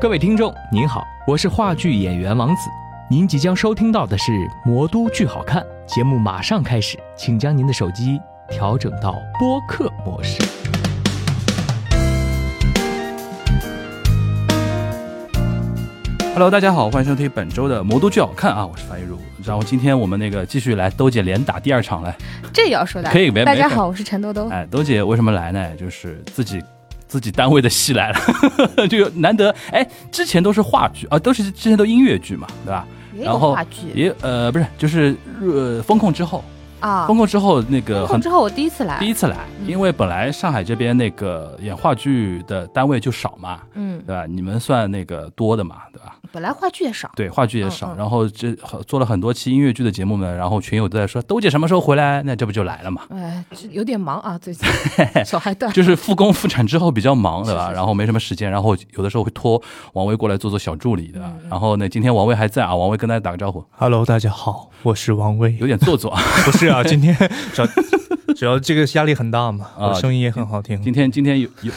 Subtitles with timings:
[0.00, 2.70] 各位听众您好，我是话剧演员王子，
[3.10, 4.30] 您即将收听到的是
[4.64, 5.60] 《魔都剧好看》
[5.92, 10.40] 节目，马上开始，请将您的手机调整到播客模式。
[16.32, 19.18] Hello，大家好，欢迎收听本周的《魔都剧好看》啊，我是樊一茹。
[19.44, 22.16] 然后今天我们那个继续来兜姐连打第二场来，
[22.52, 23.10] 这也要说的。
[23.10, 24.48] 可以没大家好，我是陈兜兜。
[24.48, 25.74] 哎，兜姐为什么来呢？
[25.74, 26.62] 就是自己
[27.08, 28.18] 自己单位的戏来了，
[28.88, 29.54] 这个难得。
[29.72, 32.86] 哎，之前都是话剧啊，都是之前都音乐剧嘛，对吧？
[33.20, 36.44] 然后话剧也呃不是，就是呃风控之后，
[36.80, 44.24] 啊，封控之后那个很封控之后我第一次来，第一次来，嗯因为本来上海这边那个演话剧的单位就少嘛，嗯，对吧？
[44.26, 46.16] 你们算那个多的嘛，对吧？
[46.32, 48.52] 本来话剧也少，对，话剧也少，嗯嗯然后这
[48.86, 52.22] 做了很多期音乐剧的节目呢，然后群友都在说，兜姐什么时候回来？
[52.22, 53.02] 那这不就来了嘛？
[53.10, 54.66] 哎，这有点忙啊， 最近
[55.24, 55.72] 手还断。
[55.72, 57.70] 就是复工复产之后比较忙，对吧？
[57.72, 59.60] 然后没什么时间，然后有的时候会托
[59.94, 61.32] 王威过来做做小助理，对吧？
[61.50, 65.56] 然后呢，今天王威还在啊，王威跟大家打个招呼，Hello，大家好，我是王威。
[65.60, 66.22] 有点做作啊。
[66.44, 67.16] 不是啊， 今天
[67.52, 67.68] 主要
[68.34, 70.80] 主要这个压力很大嘛，啊我声音也很好听。
[70.82, 71.72] 今天今天有有，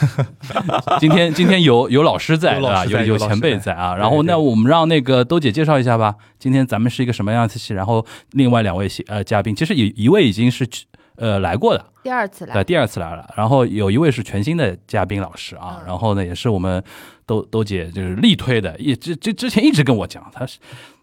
[1.00, 2.84] 今天今天有有老师在，对吧？
[2.86, 3.94] 有有有前辈在啊。
[3.96, 6.14] 然后那我们让那个兜姐介绍一下吧。
[6.38, 7.74] 今天咱们是一个什么样的戏？
[7.74, 10.68] 然后另外两位戏呃嘉宾，其实有一位已经是
[11.16, 13.28] 呃来过的，第二次对，来，第二次来了。
[13.36, 16.82] 然后有一位是全新的嘉宾老师啊，嗯然后呢也是我们
[17.26, 20.58] 兜兜姐就是力推的，一之之之前一直跟我讲，他是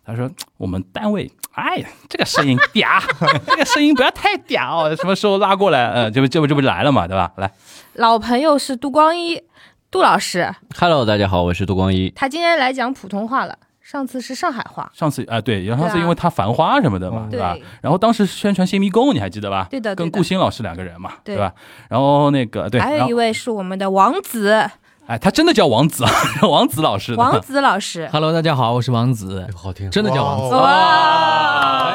[0.10, 3.00] 他说我们单位，哎呀，这个声音嗲，
[3.46, 5.86] 这个声音不要太嗲哦，什么时候拉过来？
[5.94, 7.32] 嗯，这不这不这不来了嘛，对吧？
[7.38, 7.52] 来，
[7.94, 9.42] 老朋友是杜光一，
[9.92, 12.10] 杜老师，Hello，大家好，我是杜光一。
[12.16, 14.92] 他今天来讲普通话了，上次是上海话。
[14.96, 17.56] 上次啊、对，然后上次因为他繁花什么的嘛，嗯对吧？
[17.82, 19.68] 然后当时宣传新迷宫，你还记得吧？
[19.70, 21.54] 对的对的跟顾欣老师两个人嘛，对吧？
[21.88, 24.70] 然后那个对，还有一位是我们的王子，
[25.10, 26.12] 哎，他真的叫王子啊，
[26.48, 27.16] 王子老师。
[27.16, 28.08] 王子老师。
[28.14, 30.56] Hello，大家好，我是王子，好听，真的叫王子。
[30.56, 31.92] 哇，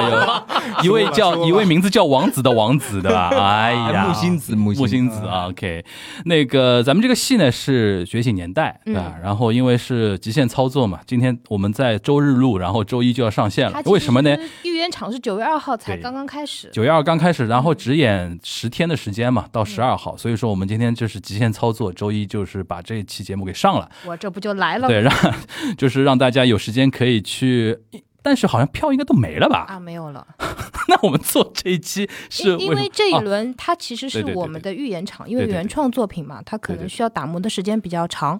[0.00, 3.28] 哎呦， 一位叫一位名字叫王子的王子，的吧？
[3.38, 5.84] 哎呀，木星子，木木星子啊，OK，
[6.24, 14.36] 那个咱们这个戏呢是《觉醒年代》嗯啊，然后因为是极限操作嘛，今天我们在周日录，然后周一就要上线了为什么呢？？
[14.64, 16.68] 预演场是九月二号才刚刚开始。
[16.72, 23.88] 九月二刚开始，然后只演十天的时间嘛，到十二号，所以说我们今天就是极限操作，周一就是把这一期节目给上了。
[24.06, 24.88] 我这不就来了吗？
[24.88, 25.12] 对，让
[25.76, 27.76] 就是让大家有时间可以去，
[28.22, 29.66] 但是好像票应该都没了吧？
[29.68, 30.26] 啊，没有了。
[30.88, 38.36] 那我们做这一期是因因为这一啊轮它其实是我们的预演场，因为原创作品嘛，它可能需要打磨的时间比较长，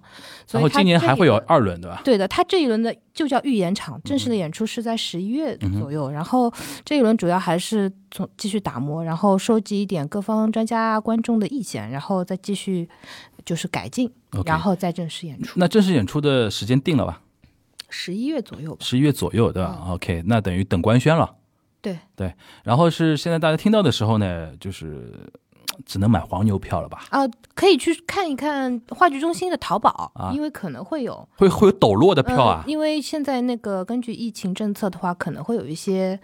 [0.47, 2.01] 所然后以它今年还会有二轮对吧？
[2.05, 6.11] 对的，它这一轮的就叫预演场，正式的演出是在十一月左右。
[6.11, 6.53] 然后
[6.85, 12.89] 这一轮主要还是从继续打磨，然后收集一点各方专家啊、观众的意见，然后再继续
[13.45, 14.11] 就是改进
[14.45, 15.61] 然后再正式演出。
[15.61, 17.21] 那正式演出的时间定了吧？
[17.91, 18.79] 十一月左右吧。
[18.81, 21.37] 十一月左右对吧、o k 那等于等官宣了。
[21.83, 25.31] 对对，然后是现在大家听到的时候呢，就是嗯
[25.87, 27.05] 只能买黄牛票了吧？
[27.11, 27.21] 啊，
[27.55, 32.71] 可以去看一看话剧中心的淘宝，啊因为可能会有会会有抖落的票啊嗯？
[32.71, 36.21] 因为现在那个根据疫情政策的话，可能会有一些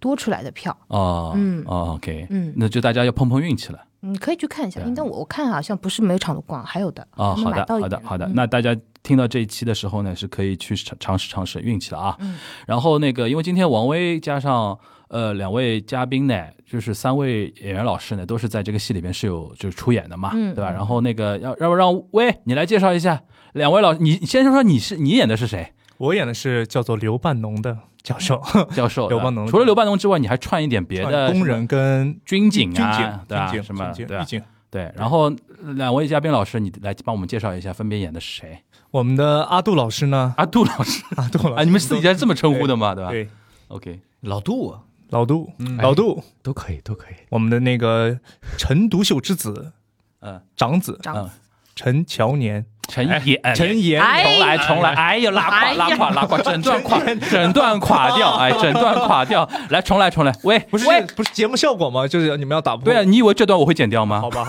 [0.00, 0.76] 多出来的票。
[0.88, 3.80] 哦，嗯哦，OK，嗯那就大家要碰碰运气了。
[4.06, 4.92] 嗯，可以去看一下对啊。
[4.96, 7.06] 但我我看好像不是每场都逛，还有的。
[7.16, 8.26] 哦，好的，好的好的。
[8.26, 12.16] 嗯那大家听到这一期的时候呢，是可以去尝尝试尝试运气了啊。
[12.20, 14.78] 嗯然后那个，因为今天王威加上
[15.08, 20.70] 呃两位嘉宾呢，就是三位演员老师呢，都是在这个戏里面是有就是出演的嘛，嗯对吧？
[20.70, 23.22] 然后那个要要不让威你来介绍一下
[23.52, 25.72] 两位老，你你先说说你是你演的是谁？
[25.98, 28.40] 我演的是叫做刘半农的教授，
[28.72, 33.46] 教授刘半农除了刘半农之外，你还串一点别的工人跟军警军啊警，对吧？
[33.50, 34.42] 军警什么对。
[34.70, 35.32] 对，然后
[35.74, 38.58] 两位嘉宾老师，你来帮我们介绍一下，分别演的是谁？
[38.92, 40.34] 我们的阿杜老师呢？
[40.36, 42.94] 阿杜老师 阿杜老师啊，你们私底下这么称呼的吗？
[42.94, 43.28] 对吧对
[43.68, 44.80] ？OK，老杜啊，
[45.10, 47.14] 老杜，嗯老杜，都可以，都可以。
[47.30, 48.18] 我们的那个
[48.56, 49.72] 陈独秀之子
[50.20, 51.30] 呃长子长嗯，
[51.74, 57.00] 陈乔年，陈岩，陈岩，哎重来重来，哎呦，拉垮拉垮拉垮， 整段垮
[57.30, 60.86] 整段垮掉，哎，整段垮掉，来重来重来，喂，不是，
[61.16, 62.06] 不是节目效果吗？
[62.06, 62.84] 就是你们要打破。
[62.84, 64.30] 对啊，你以为这段我会剪掉吗好？
[64.30, 64.46] 吧，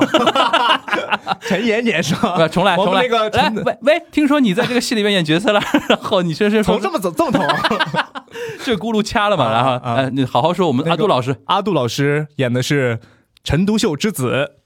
[1.42, 2.36] 陈岩演是吧？
[2.38, 5.60] 呃，重来我们重来，那个陈来喂喂，听说你在这个戏里面演角色了，
[5.90, 7.44] 然后你先是说从这么走这么头。
[8.64, 13.00] 这轱辘掐了嘛，然后啊呃，你好好说，我们阿杜老师，阿杜老师演的是
[13.44, 14.58] 陈独秀之子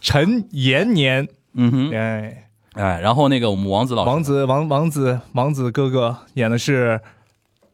[0.00, 2.45] 陈延年，嗯哼，哎，
[2.76, 7.00] 哎，然后那个我们王子老师，王子王王子王子哥哥演的是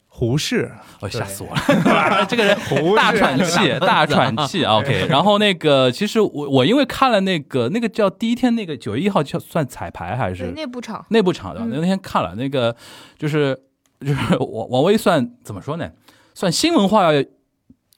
[0.06, 0.70] 胡适，
[1.00, 2.24] 哦，吓死我了！
[2.28, 2.56] 这个人
[2.94, 4.62] 大喘气，大喘气。
[4.66, 11.60] OK，然后那个，其实我我因为看了那个那个叫第一天那个九月一号叫算彩排还是内部场，内部场的？
[11.62, 12.76] 嗯那天看了那个，
[13.18, 13.58] 就是
[14.00, 15.90] 就是王王威算怎么说呢？
[16.34, 17.10] 算新文化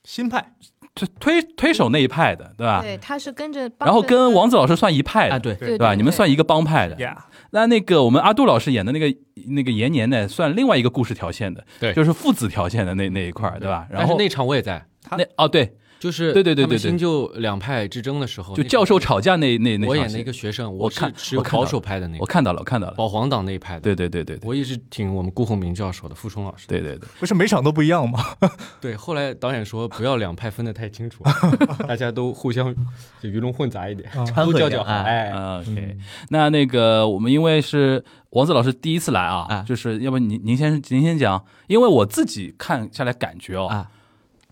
[0.05, 0.53] 新派，
[0.95, 2.81] 推推推手那一派的，对吧？
[2.83, 5.95] 对，他是跟着，然后跟王子老师算一派的，啊，对，对对吧？
[5.95, 6.97] 你们算一个帮派的。
[6.97, 9.13] 呀，那那个我们阿杜老师演的那个
[9.49, 13.87] 那个延年呢，算另外一个故事条线的，对就是父子条线的那那一块，对吧？
[13.91, 15.75] 然后那场我也在，那哦对，
[16.05, 16.79] 就是对对对对对。
[16.79, 19.89] 新旧两派之争的时候，就教授吵架那那那场戏。
[19.89, 23.81] 我演的一个学生，我看是保守派的那个，我看到了，我看到了，保皇党那一派的。
[23.81, 24.47] 对对对对对。
[24.47, 26.79] 我一直挺我们顾鸿明教授的，傅冲老师的。
[26.79, 28.23] 对对对，不是每场都不一样吗？
[28.83, 31.25] 对，后来导演说不要两派分得太清楚，
[31.89, 32.75] 大家都互相
[33.23, 34.93] 就鱼龙混杂一点，啊都叫叫好。
[34.93, 35.33] 哎。
[35.33, 35.97] OK，
[36.29, 39.65] 那那个我们因为是王子老师第一次来啊，啊。
[39.67, 43.89] 就是要不您您先您先讲，因为我自己看下来感觉哦，啊，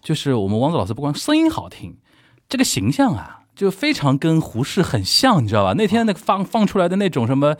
[0.02, 1.96] 就是我们王子老师不光声音好听，
[2.48, 5.74] 这个形象啊，就非常跟胡适很像，你知道吧？
[5.74, 7.56] 那天那个放放出来的那种什么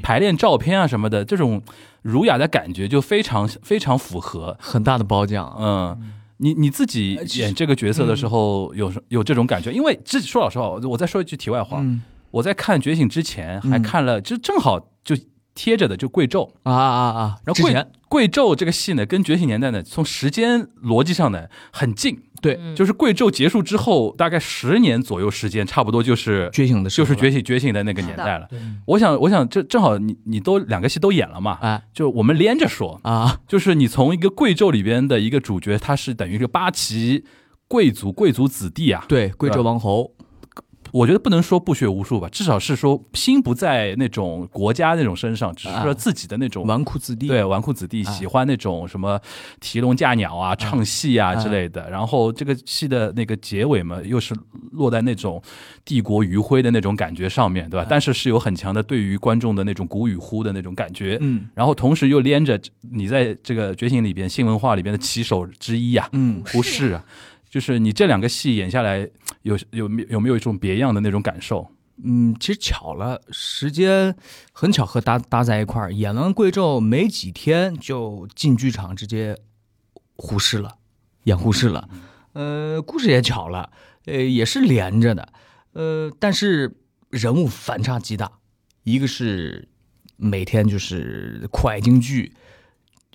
[0.00, 1.60] 排练照片啊什么的，这种
[2.02, 4.56] 儒雅的感觉就非常非常符合。
[4.60, 5.96] 很大的褒奖啊。
[6.00, 9.72] 嗯，你你自己演这个角色的时候有什有这种感觉？
[9.72, 15.16] 因为这说老实话，我我再说一句题外话，嗯我在看《觉醒》之前还嗯看了，就正好就
[15.54, 17.36] 贴着的就贵胄，啊啊啊！
[17.44, 22.22] 然后贵贵胄这个戏呢，跟《觉醒年代》呢，从时间逻辑上呢很近。
[22.42, 22.76] 对嗯。
[22.76, 28.48] 就是贵胄结束之后，大概十年左右时间，差不多就是觉醒的时候，就是觉醒觉醒的那个年代了。
[28.86, 31.82] 我想，我想这正好你你都两个戏都演了嘛，啊。
[31.92, 37.24] 就我们连着说，啊，就是你从一个贵胄里边的一个主角，他是等于一个八旗
[37.66, 40.12] 贵族贵族子弟啊，对，贵州王侯
[40.94, 48.12] 我觉得不能说不学无术吧，至少是说心不在那种国家那种身上，只是说自己的那种纨绔子弟，对纨绔子弟啊。
[48.12, 49.20] 喜欢那种什么
[49.58, 51.90] 提笼架鸟啊、唱戏啊之类的。
[51.90, 54.36] 然后这个戏的那个结尾嘛，又是
[54.70, 55.42] 落在那种
[55.84, 57.84] 帝国余晖的那种感觉上面，对吧？
[57.90, 61.18] 但是是有很强的对于观众的那种鼓与呼的那种感觉。
[61.20, 61.48] 嗯。
[61.56, 62.56] 然后同时又连着
[62.92, 67.04] 你在这个觉醒里边新文化里边的旗手之一呀、嗯，不是啊，
[67.50, 69.08] 就是你这两个戏演下来，
[69.44, 71.70] 有有没有没有一种别样的那种感受？
[72.02, 74.16] 嗯，其实巧了，时间
[74.52, 75.94] 很巧合搭搭在一块儿。
[75.94, 79.38] 演完贵胄没几天就进剧场直接
[80.16, 80.78] 忽视了，
[81.22, 81.88] 演忽视了。
[82.32, 83.70] 呃，故事也巧了，
[84.06, 85.32] 呃，也是连着的，
[85.74, 86.78] 呃，但是
[87.10, 88.40] 人物反差极大。
[88.82, 89.68] 一个是
[90.16, 92.34] 每天就是酷爱京剧、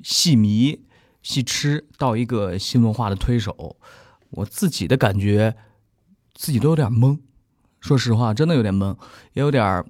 [0.01, 0.85] 戏迷、
[1.21, 3.75] 戏痴，到一个新文化的推手，
[4.29, 5.57] 我自己的感觉，
[6.39, 7.19] 自己都有点懵。
[7.81, 8.95] 说实话，真的有点懵，
[9.33, 9.85] 也有点儿，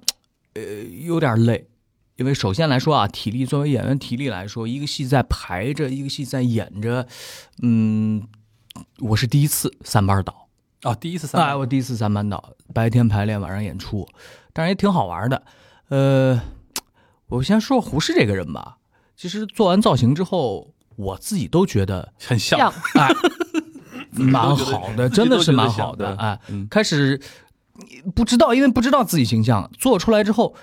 [0.54, 0.62] 呃，
[1.06, 1.68] 有点累。
[2.16, 7.06] 因为首先来说啊，体力作为演员体力来说，一个戏在排着，一个戏在演着，
[7.62, 8.26] 嗯，
[8.98, 10.48] 我是第一次三班倒，
[10.82, 14.08] 哦，第一次三班哎，我第一次三班倒，白天排练，晚上演出，
[14.52, 15.44] 但是也挺好玩的。
[15.88, 16.42] 呃，
[17.28, 18.78] 我先说胡适这个人吧，
[19.16, 23.08] 其实做完造型之后，我自己都觉得很像像，哎，
[24.12, 26.14] 蛮好的，真的是蛮好的。
[26.16, 27.20] 哎嗯，开始
[28.14, 30.54] 不知道，因为不知道自己形象，做出来之后，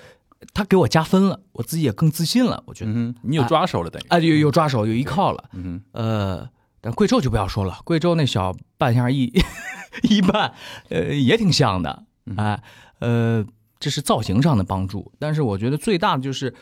[0.54, 2.62] 他给我加分了，我自己也更自信了。
[2.66, 5.44] 我觉得，嗯，你有抓手了等于，哎，有有抓手，有依靠了。
[5.52, 6.48] 嗯，呃，
[6.80, 9.32] 但贵州就不要说了，贵州那小扮相一
[10.08, 10.52] 一半，
[10.90, 12.04] 呃，也挺像的。
[12.36, 12.62] 哎，
[13.00, 13.44] 呃，
[13.80, 16.54] 这是造型上的帮助，但是我觉得最大的就是，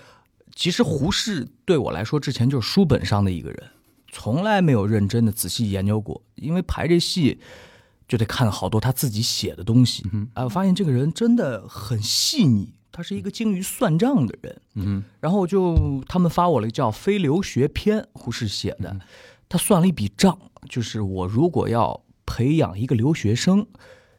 [0.54, 3.62] 其实胡适对我来说之前就是书本上的一个人，
[4.18, 7.38] 从来没有认真的仔细研究过，因为排这戏
[8.08, 10.02] 就得看好多他自己写的东西。
[10.32, 14.62] 哎，我发现这个人真的很细腻，他是一个精于算账的人。
[14.76, 18.98] 嗯，然后就他们发我了一个叫《非留学篇》，胡适写的，
[19.50, 23.66] 他算了一笔账，就是我如果要培养一个留学生，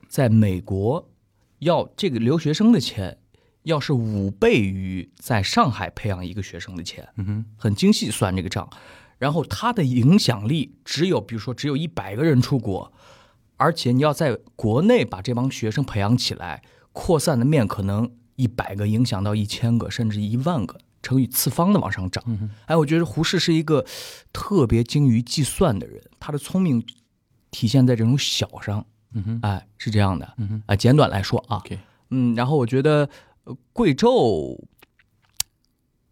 [0.08, 1.10] 在美国，
[1.58, 3.18] 要这个留学生的钱，
[3.64, 8.70] 要是五倍于在上海培养一个学生的钱，嗯哼，很精细算这个账。
[9.18, 12.92] 然后他的影响力只有，比如说只有一百个人出国，
[13.58, 22.24] 而且你要在国内把这帮学生培养起来，扩散的面可能一百个影响到一千个，甚至一万个，乘以次方的往上涨。
[22.66, 23.86] 哎，我觉得胡适是一个
[24.32, 26.86] 特别精于计算的人，他的聪明
[27.50, 28.86] 体现在这种小上。
[29.14, 30.34] 嗯哼，哎，是这样的。
[30.38, 31.64] 嗯哼啊，简短来说啊，
[32.10, 33.10] 嗯，然后我觉得
[33.46, 34.60] 呃贵胄，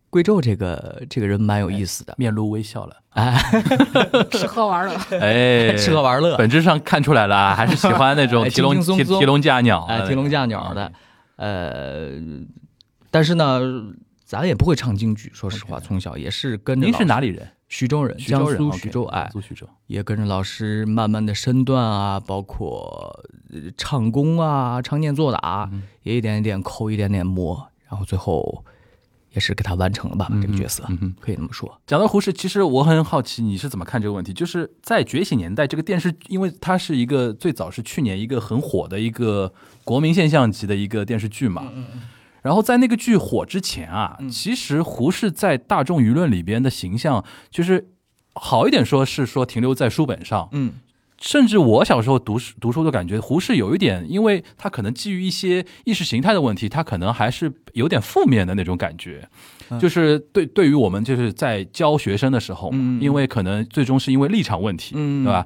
[0.10, 3.38] 贵胄这个这个人蛮有意思的，面露微笑了，哎，
[4.32, 9.16] 吃喝玩乐，哎， 吃喝玩乐，本质上看出来了啊， 还是喜欢那种哎提笼轻轻松松。
[9.16, 10.92] 提提笼架鸟，哎，提笼架鸟的，
[11.36, 12.12] 呃，
[13.12, 13.60] 但是呢，
[14.24, 17.48] 咱也不会唱京剧，说实话，从小也是跟着您是哪里人？
[17.68, 23.20] 徐州人，徐州人江苏徐州，哎，苏徐州，也跟着老师慢慢的身段啊，包括
[23.52, 25.82] 呃唱功啊、唱念做打，嗯。
[26.04, 28.64] 也一点一点抠，一点点磨，然后最后
[29.36, 31.14] 也是给他完成了吧、这个角色，嗯。
[31.20, 31.80] 可以这么说。
[31.86, 34.34] 讲到胡适，其实我很好奇你是怎么看这个问题。
[34.34, 41.72] 就是在《觉醒年代》这个电视，因为它是一个最早是去年一个很火的一个国民现象级的一个电视剧嘛。
[42.42, 47.90] 然后在那个剧火之前啊，其实胡适在大众舆论里边的形象，就是
[48.34, 50.74] 好一点说是说停留在书本上，嗯
[51.26, 59.28] 甚至我小时候读书读书的感觉，胡适有一点，因为他可能基于一些意识形态的问题，他可能还是有点负面的那种感觉，
[59.82, 65.24] 就是对对于我们就是在教学生的时候因为可能最终是因为立场问题，嗯。
[65.26, 65.46] 对吧？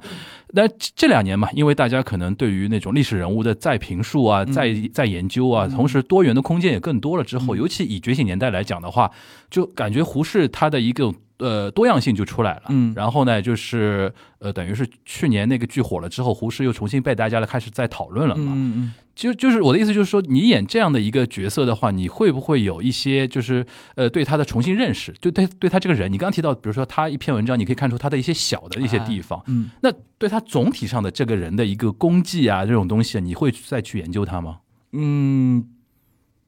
[0.51, 4.51] 那这两年嘛，因为大家可能对于那种历史人物的再评述啊、嗯。
[4.51, 9.09] 再再研究啊，同时多元的空间也更多了之后，尤其以觉醒年代来讲的话，
[9.49, 12.63] 就感觉胡适他的一个呃多样性就出来了。
[12.69, 18.51] 嗯然后呢，就是呃，等于是去年那个剧火了之后，胡适又重新被大家的开始在讨论了嘛。
[18.55, 23.65] 嗯嗯就就是我的意思就是说，你演这样的一个角色的话，你会不会有一些就是
[23.95, 25.13] 呃对他的重新认识？
[25.19, 29.43] 就对对他这个人，你刚刚提到，比如说他一篇文章，你可以看出他的一些小的一些地方。
[29.47, 34.59] 嗯那对他总体上的这个人的一个功绩啊，这种东西，你会再去研究他吗？
[34.93, 35.65] 嗯，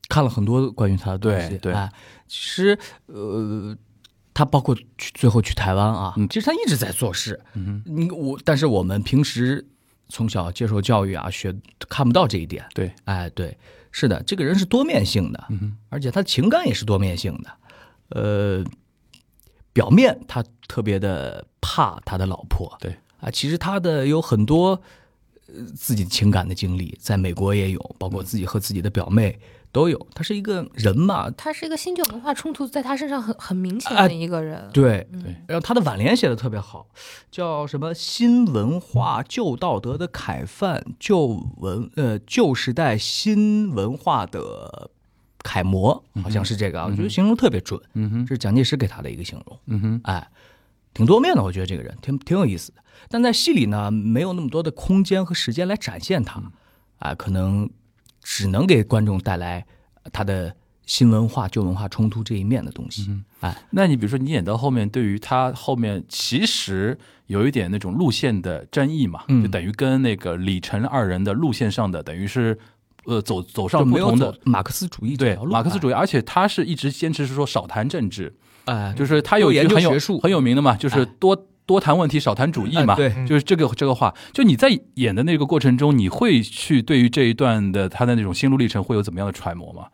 [0.07, 1.91] 看了很多关于他的东西，对对哎，
[2.27, 3.75] 其实呃。
[4.41, 6.27] 他包括去最后去台湾啊，嗯。
[6.27, 7.39] 其实他一直在做事。
[7.53, 9.63] 嗯你我，但是我们平时
[10.10, 11.55] 从小接受教育啊，学
[11.88, 12.65] 看不到这一点。
[12.74, 13.55] 对，哎，对，
[13.91, 17.51] 是的，这个人是多面性的，嗯而且他情感也是多面性的。
[18.10, 18.65] 呃，
[19.74, 22.98] 表面他特别的怕他的老婆，对。
[23.19, 24.81] 啊，其实他的有很多
[25.45, 29.39] 呃自己情感的经历，在美国也有，包括自己和自己的表妹
[29.71, 30.07] 都有。
[30.13, 34.69] 他是一个人嘛，他是一个新旧文化冲突在他身上很很明显哎的一个人。
[34.73, 36.87] 对嗯对然后他的挽联写的特别好，
[37.31, 44.91] 叫什么“新文化旧道德的楷范，旧文呃旧时代新文化的
[45.43, 47.79] 楷模”，好像是这个啊，我觉得形容特别准。
[47.93, 50.27] 嗯哼这是蒋介石给他的一个形容，嗯哼哎，
[50.93, 52.81] 挺多面的，我觉得这个人挺挺有意思的。
[53.09, 56.43] 但在戏里呢，没有那么多的空间和时间来展现他，
[56.99, 57.67] 啊，可能
[58.23, 59.65] 只能给观众带来
[60.11, 63.09] 他的新文化旧文化冲突这一面的东西。
[63.39, 66.97] 哎，那你比如说，你演到后面，对于他后面其实
[67.27, 69.41] 有一点那种路线的争议嘛，嗯。
[69.41, 72.57] 就等于跟那个李晨二人的路线上的，等于是
[73.05, 74.35] 呃走走上不同的。
[74.43, 78.35] 马克思主义这对马克思主义，而且他是一直坚持是说少谈政治，
[78.65, 80.19] 哎，就是他有研一句很有究学术。
[80.19, 81.05] 很有名的嘛，就是哎。
[81.19, 82.94] 多多谈问题，少谈主义嘛。
[82.94, 89.88] 哎对就是这个这个话，就你在演的那个过程中，你会去对于这一段的他的那种心路历程会有怎么样的揣摩吗？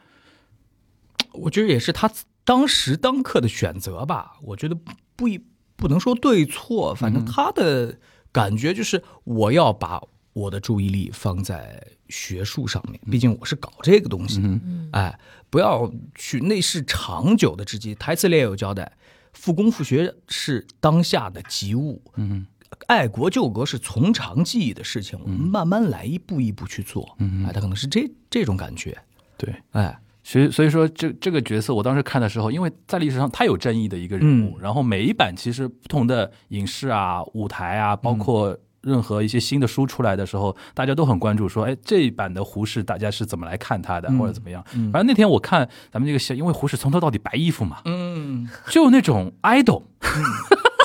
[1.34, 2.10] 我觉得也是他
[2.44, 4.38] 当时当刻的选择吧。
[4.42, 5.40] 我觉得不不一
[5.76, 8.00] 不能说对错，反正他的
[8.32, 10.02] 感觉就是我要把
[10.34, 14.48] 我的注意力放在学术上面，毕竟我是搞这个东西的。
[14.48, 15.20] 嗯哎，
[15.50, 17.94] 不要去，那是长久的之计。
[17.94, 18.92] 台词里也有交代，
[19.38, 22.46] 复工复学是当下的急务，嗯
[22.88, 27.16] 爱国救国是从长计议的事情，我们慢慢来，一步一步去做。
[27.20, 28.98] 嗯哎，他可能是这这种感觉。
[29.38, 29.54] 对。
[29.72, 44.64] 哎，所以，所以说这这个角色，我当时看的时候，因为在历史上太有争议的一个人物，嗯然后每一版其实不同的影视啊、舞台啊，包括任何一些新的书出来的时候，大家都很关注，说，哎，这一版的胡适大家是怎么来看他的，嗯或者怎么样。
[44.76, 49.84] 嗯反正那天我看咱们这个戏，因为胡适从头到底白衣服嘛，嗯，就那种 idol。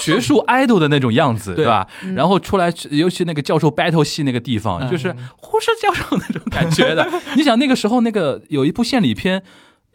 [0.01, 1.87] 学术 idol 的那种样子，对对吧？
[2.17, 7.09] 然后出来，尤其那个教授 battle 戏那个地方，嗯就是胡适教授那种感觉的。
[7.37, 9.45] 你想那个时候，那个有一部献礼片，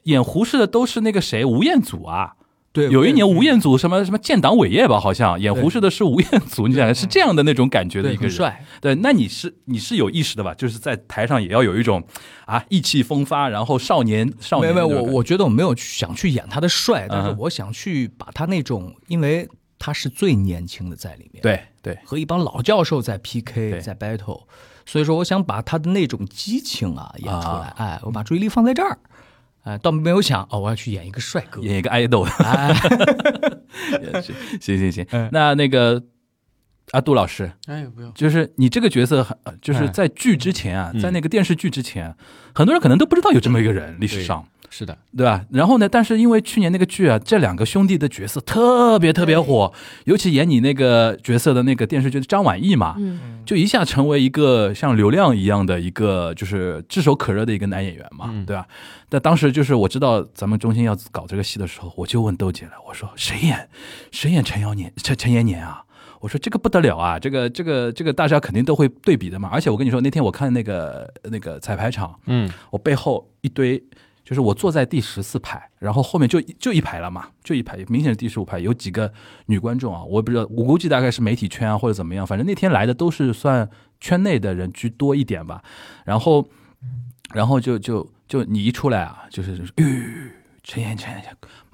[0.03, 2.35] 演胡适的都是那个谁，吴彦祖啊。
[2.77, 10.53] 对，有一年吴彦彦祖什么什么建党伟业吧，好像演胡适的是吴彦祖，你想是这样的那种感觉的一个帅，对，那你是你是有意识的吧？
[10.53, 12.03] 就是在台上也要有一种
[12.45, 14.87] 啊意气风发，然后少年少没有没有。
[14.87, 24.43] 我我觉得我没有想去演他的帅，但是嗯我想去把他那种，因为他是最年轻的在里面，，对对，和一帮老教授在 PK 在 battle，
[24.85, 28.99] 所以说我想把他的那种激情啊演出来啊，哎，我把注意力放在这儿，
[29.67, 32.23] 哎，倒没有想哦，我要去演一个帅哥，演一个 idol。
[32.41, 32.73] 哎，
[34.61, 36.01] 行行行嗯，那那个
[36.91, 39.27] 阿杜老师，哎，不用，就是你这个角色
[39.61, 41.01] 就是哎在剧之前啊，嗯。
[41.01, 42.15] 在那个电视剧之前，
[42.55, 44.47] 很多人可能都不知道有这么一个人，历史上。
[44.69, 45.45] 是的，对吧？
[45.51, 49.73] 然后呢，但是因为去年那个剧啊，这两个兄弟的角色特别特别火，
[50.05, 58.67] 尤其演你那个角色的那个电视剧的张晚意嘛，嗯，就一下成为一个像流量一样的一个就是炙手可热的一个男演员嘛，嗯对吧？
[59.09, 63.69] 但当时就是我知道咱们中心要搞这个戏的时候，我就问豆姐了，我说谁演
[64.11, 65.83] 谁演陈瑶年陈陈延年啊？
[66.19, 69.49] 我说这个不得了啊，这个这个这个大家肯定都会对比的嘛。
[69.51, 73.81] 而且我跟你说，那天我看那个那个彩排场，嗯我背后一堆，
[74.27, 79.09] 就是我坐在第十四排，然后后面就就一排了嘛，就一排，明显是第十五排，有几个
[79.45, 83.69] 女观众啊，我不知道，我估计大概是媒体圈啊或者怎么样，反正那天来的都是算
[84.01, 85.63] 圈内的人居多一点吧。
[86.03, 86.45] 然后，
[87.33, 90.29] 然后就就就你一出来啊，就是嗯，
[90.61, 91.23] 陈岩陈岩，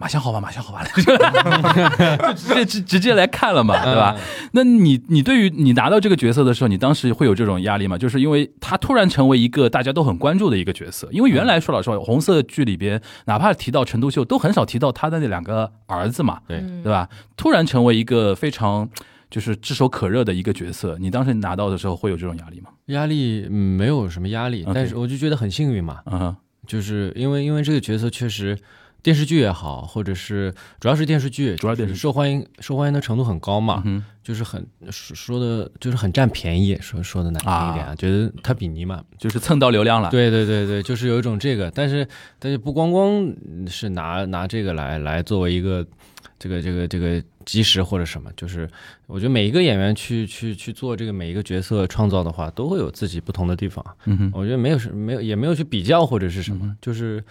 [0.03, 4.13] 马上好吧，马上好吧， 就直接直直接来看了嘛，对吧？
[4.51, 7.98] 那你你对于你拿到这个角色的时候，你当时会有这种压力吗？
[7.98, 11.07] 就是因为他突然成为一个大家都很关注的一个角色。
[11.13, 17.07] 因为原来说老实话，红色剧里边哪怕提到陈独秀，都很少提到他的那两个儿子嘛，对嗯对吧？
[17.38, 18.89] 突然成为一个非常
[19.29, 22.72] 就是炙手可热的一个角色，你当时拿到的时候会有这种压力吗？
[22.88, 26.36] 压力嗯没有什么压力但是我就觉得很幸运嘛，嗯哼，
[26.67, 28.57] 就是因为因为这个角色确实。
[29.03, 32.00] 电视剧也好，或者是主要是电视剧，主要电视剧。
[32.00, 40.10] 受欢迎，受欢迎的程度很高嘛，嗯，就是很说说的，就是很占便宜，说说的难听一点啊，觉得他比尼嘛，就是蹭到流量了。
[40.10, 42.07] 对对对对，就是有一种这个，但是
[42.39, 43.31] 但是不光光
[43.67, 45.86] 是拿拿这个来来作为一个
[46.39, 48.65] 这个这个这个基石或者什么，就是
[49.07, 53.86] 我觉得每一个演员去去去做这个每一个角色创造的话，都会有自己不同的地方。
[54.05, 57.22] 嗯哼，我觉得没有什没有也没有去比较或者是什么，就是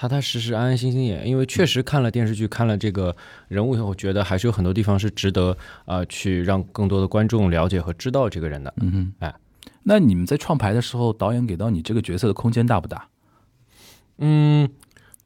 [0.00, 3.14] 踏踏实实安安心心演，因为确实看了电视剧看了这个
[3.48, 5.50] 人物以后，觉得还是有很多地方是值得
[5.84, 8.72] 啊、呃去让更多的观众了解和知道这个人的。
[8.80, 9.34] 嗯哼，哎，
[9.82, 13.08] 那你们在创排的时候，导演给到你这个角色的空间大不大？
[14.16, 14.70] 嗯，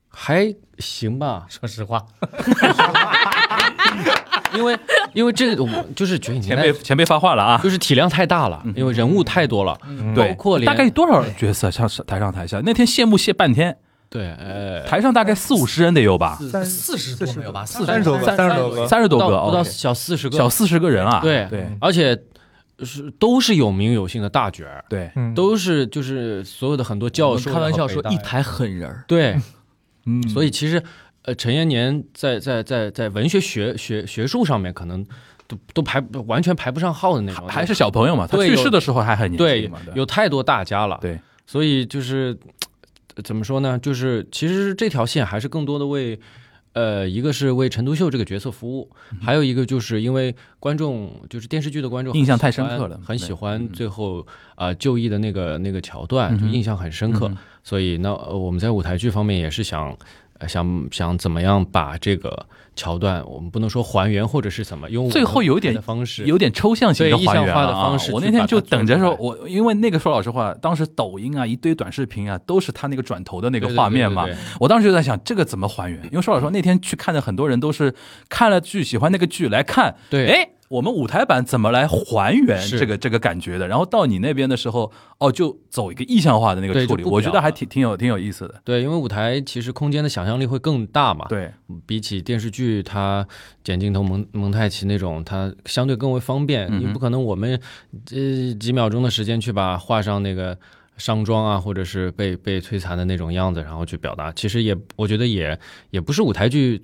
[0.09, 2.05] 还行吧，说实话，
[4.57, 4.77] 因为
[5.13, 7.61] 因为这个我就是觉得你前辈前辈发话了啊！
[7.63, 9.79] 就是体量太大了，因为人物太多了，
[10.17, 12.61] 对包括连大概有多少角色上台上台下？
[12.65, 13.77] 那天谢幕谢半天，
[14.15, 17.67] 对呃台上大概四五十人得有吧，三四十多没有吧？
[17.67, 21.19] 三十多个，三三十多个，三十多个不到哦，小四十个，小四十个人啊。
[21.21, 21.67] 对对。
[21.81, 22.17] 而且
[22.79, 25.35] 是都是有名有姓的大角儿，对，嗯。
[25.35, 29.37] 都是就是所有的很多教授开玩笑说一台狠人儿，对，
[30.07, 30.81] 嗯，所以其实
[31.23, 35.05] 呃陈延年在在在在文学学学学术上面可能
[35.49, 42.64] 都都排完全排不上号的那种，还是小朋友嘛，他去世的时候还很年轻嘛，对有太多大家了，对，所以就是呃
[43.23, 43.79] 怎么说呢？
[43.79, 46.19] 就是其实这条线还是更多的为。
[46.77, 48.91] 呃，一个是为陈独秀这个角色服务，
[49.23, 54.19] 还有一个就是因为观众就是电视剧的观众嗯印象太深刻了很喜欢嗯最后
[54.57, 57.29] 啊、呃就义的那个那个桥段，就印象很深刻。
[57.29, 59.97] 嗯所以那呃我们在舞台剧方面也是想。
[60.39, 62.45] 呃想想怎么样把这个
[62.77, 74.27] 桥段，我们不能说还原或者是怎么用最后有一点的方式，有点抽象型的对还原意象化的方式我那天就等着说，我因为那个说老实话，当时抖音啊一堆短视频啊都是他那个转头的那个画面嘛
[74.59, 76.03] 我当时就在想这个怎么还原？
[76.07, 77.95] 因为说老实话，那天去看的很多人都是
[78.29, 80.51] 看了剧喜欢那个剧来看，对哎。
[80.71, 83.69] 我们舞台版怎么来还原这个这个感觉的？
[83.69, 88.55] 然后到你那边的时候，哦，就走一个意象化的那个处理，我觉得还挺挺有挺有意思的。
[88.65, 91.27] 对，因为舞台其实空间的想象力会更大嘛。
[91.29, 91.53] 对，
[91.87, 93.27] 比起电视剧，它
[93.63, 96.67] 剪镜头蒙蒙太奇那种，它相对更为方便。
[96.71, 97.61] 嗯你不可能我们
[98.05, 100.57] 这几秒钟的时间去把画上那个
[100.97, 104.31] 伤妆啊，或者是被被摧残的那种样子，然后去表达。
[104.33, 105.59] 其实也，我觉得也
[105.91, 106.81] 也不是舞台剧。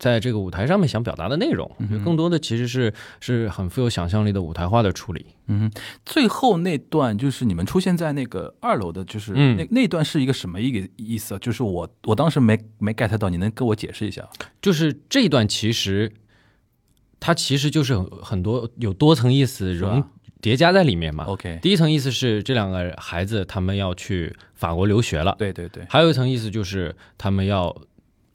[0.00, 5.26] 在这个舞台上面想表达的内容，嗯更多的其实是是很富有想象力的舞台化的处理。
[5.46, 5.70] 嗯，
[6.06, 11.38] 最后那段就是你们出现在那个二楼的，就是嗯那、那段是一个什么一个意思啊？
[11.38, 14.26] 就是我我当时没没 get 到，你能跟我解释一下？
[14.62, 16.10] 就是这一段其实
[17.20, 20.02] 它其实就是很很多有多层意思融
[20.40, 21.24] 叠加在里面嘛。
[21.24, 27.76] OK，第一层意思是这两个孩子他们要去法国留学了，对对对，还有一层意思就是他们要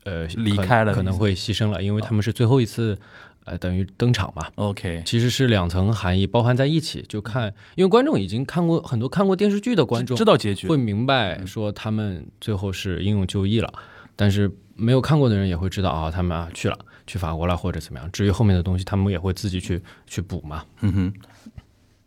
[0.06, 2.98] 呃离开了可能会牺牲了，因为他们是最后一次
[3.44, 4.48] 呃等于登场嘛。
[4.56, 13.74] OK，其实是两层含义包含在一起，就看，因为观众已经看过很多看过电视剧的观众知道结局会明白说他们最后是英勇就义了，
[14.16, 18.12] 但是没有看过的人也会知道啊，他们啊去了，去法国了或者怎么样。
[18.12, 20.64] 至于后面的东西，他们也会自己去去补嘛。
[20.82, 21.14] 嗯哼，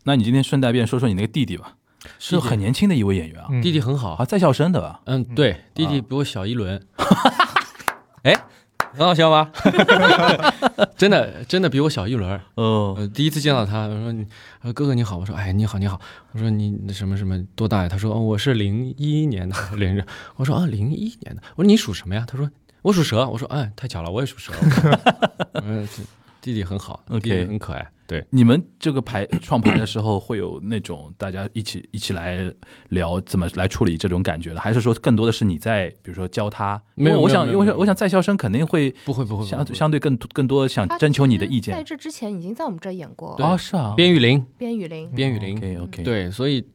[0.04, 1.76] 那你今天顺带便说说你那个弟弟吧，
[2.18, 5.00] 是很年轻的一位演员啊，嗯弟弟很好啊，，在校生的吧？
[5.06, 6.80] 嗯，对，弟弟比我小一轮，
[8.94, 9.50] 很好笑吧？
[10.96, 12.64] 真的真的比我小一轮嗯。
[12.64, 14.26] 哦，呃，第一次见到他，我说你，
[14.62, 16.00] 呃哥哥你好，我说哎你好你好，
[16.32, 17.88] 我说你什么什么多大呀？
[17.88, 20.04] 他说哦我是零一年的连着，
[20.36, 22.24] 我说啊零一年的，我说你属什么呀？
[22.26, 22.50] 他说
[22.82, 24.52] 我属蛇，我说哎太巧了，我也属蛇。
[25.54, 25.86] 嗯，
[26.48, 28.24] 弟弟很好 OK 弟弟很可爱，对。
[28.30, 32.50] 你们这个牌创牌的时候会有那种大家一起一起来
[32.88, 36.80] 聊怎么来处理这种感觉的，还是说更多的是你在比如说教他？
[36.94, 41.84] 没有我想我想，我想在校生肯定会不会不会，相相对更更多想征求你的意见在。
[41.84, 43.34] 这之前已经在我们这儿演过。
[43.34, 46.66] 啊，是啊，边雨林，边雨林，边雨林，OK OK，，对，所以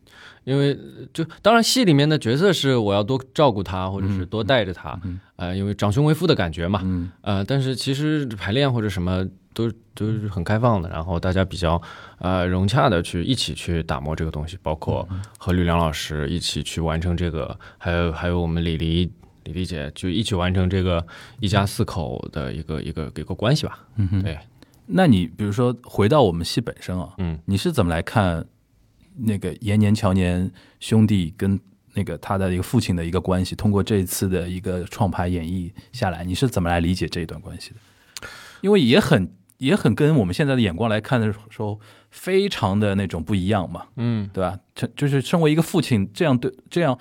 [0.44, 0.78] 因为
[1.12, 5.20] 就当然戏里面的角色是我要多照顾他，或者是多带着他，嗯。
[5.36, 7.12] 呃，因为长兄为父的感觉嘛，嗯。
[7.22, 11.82] 呃，但是其实排练或者什么都都是很开放的，然后大家比较
[12.20, 19.12] 呃融洽的去一起去打磨这个东西，包括和吕梁老师一起去完成这个，还有还有我们李黎
[19.44, 21.06] 李黎姐就一起完成这个
[21.40, 23.80] 一家四口的一个一个一个关系吧。
[23.96, 24.38] 嗯哼，对。
[24.86, 28.46] 那你比如说回到我们戏本身啊，嗯，你是怎么来看
[29.16, 31.60] 那个延年乔年兄弟跟
[31.94, 33.56] 那个他的一个父亲的一个关系？
[33.56, 37.76] 通过这一次的一个创牌演绎下来，你是怎么来理解这一段关系的？
[38.62, 39.30] 因为也很
[39.64, 44.58] 也很跟我们现在的眼光来看的时候，非常的那种不一样嘛，嗯对吧？
[44.76, 46.98] 这就是身为一个父亲，这样对这样。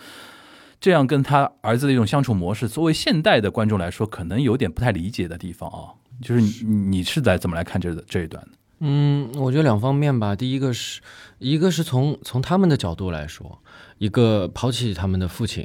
[0.85, 5.94] 这样跟他儿子的一种相处模式，作为现代的观众来说，可能有点不太理解的地方啊。
[6.20, 8.51] 就是你你是在怎么来看这这一段的？
[8.81, 10.35] 嗯，我觉得两方面吧。
[10.35, 11.01] 第一个是，
[11.38, 13.62] 一个是从从他们的角度来说，
[13.98, 15.64] 一个抛弃他们的父亲，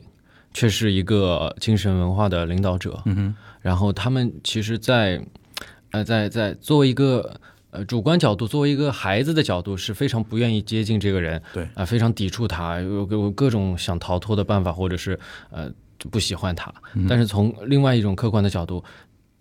[0.53, 3.01] 却是一个精神文化的领导者。
[3.05, 5.19] 嗯哼，然后他们其实在，
[5.97, 7.39] 呃，在在作为一个
[7.71, 15.71] 呃主观角度，作为一个孩子的角度，是非常不愿意接近这个人，对啊、非常抵触他，有有各种想逃脱的办法，或者是呃
[16.11, 16.71] 不喜欢他。
[17.09, 18.83] 但是从另外一种客观的角度，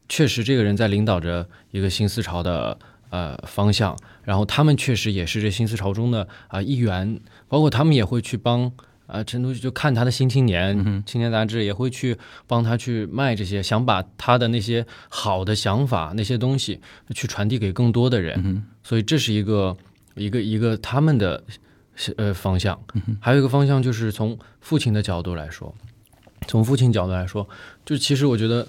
[0.09, 2.79] 确实这个人在领导着一个新思潮的
[3.11, 8.73] 呃方向，然后他们确实也是这新思潮中的啊、一员，包括他们也会去帮。
[9.07, 12.16] 啊，陈独秀就看他的《新青年》青年杂志也会去
[12.47, 16.81] 帮他去卖这些，想把他的那些好的想法、那些东西
[17.14, 18.64] 去传递给更多的人。
[18.83, 19.77] 所以这是一个
[20.14, 21.42] 一个一个他们的
[22.16, 22.79] 呃方向。
[23.21, 25.73] 还有一个方向就是从父亲的角度来说，
[26.49, 27.49] 从父亲角度来说，
[27.85, 28.66] 就其实我觉得，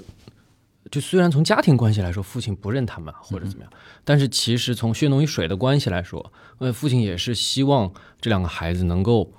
[0.92, 3.72] 就虽然从家庭关系来说，父亲不认他们或者怎么样，
[4.04, 9.32] 但是其实从血浓于水的关系来说，呃，父亲也是希望这两个孩子能够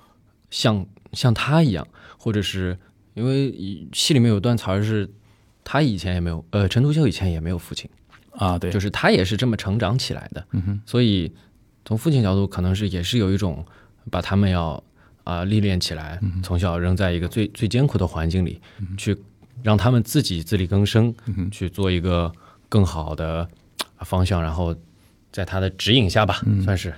[0.51, 1.87] 像像他一样，
[2.19, 2.79] 或者是
[3.15, 5.09] 因为戏里面有段词儿是。
[5.71, 7.91] 他以前也没有，呃，陈独秀以前也没有父亲，
[8.31, 11.31] 啊，对，就是他也是这么成长起来的，嗯哼，所以
[11.85, 13.63] 从父亲角度，可能是也是有一种
[14.11, 14.83] 把他们要
[15.25, 18.59] 啊、历练起来，嗯从小扔在一个最最艰苦的环境里，
[18.97, 19.15] 去
[19.63, 21.15] 让他们自己自力更生，
[21.51, 22.33] 去做一个
[22.71, 23.47] 更好的
[23.99, 24.75] 啊方向，然后
[25.31, 26.95] 在他的指引下吧，嗯算是，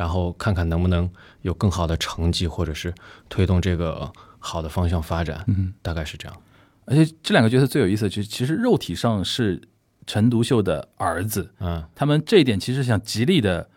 [0.00, 1.06] 然后看看能不能
[1.42, 2.94] 有更好的成绩，或者是
[3.28, 6.42] 推动这个好的方向发展，嗯，大概是这样。
[6.86, 9.60] 而且这两个角色最有意思的，就是其实肉体上是
[10.06, 13.68] 陈独秀的儿子，嗯他们这一点其实想极力的，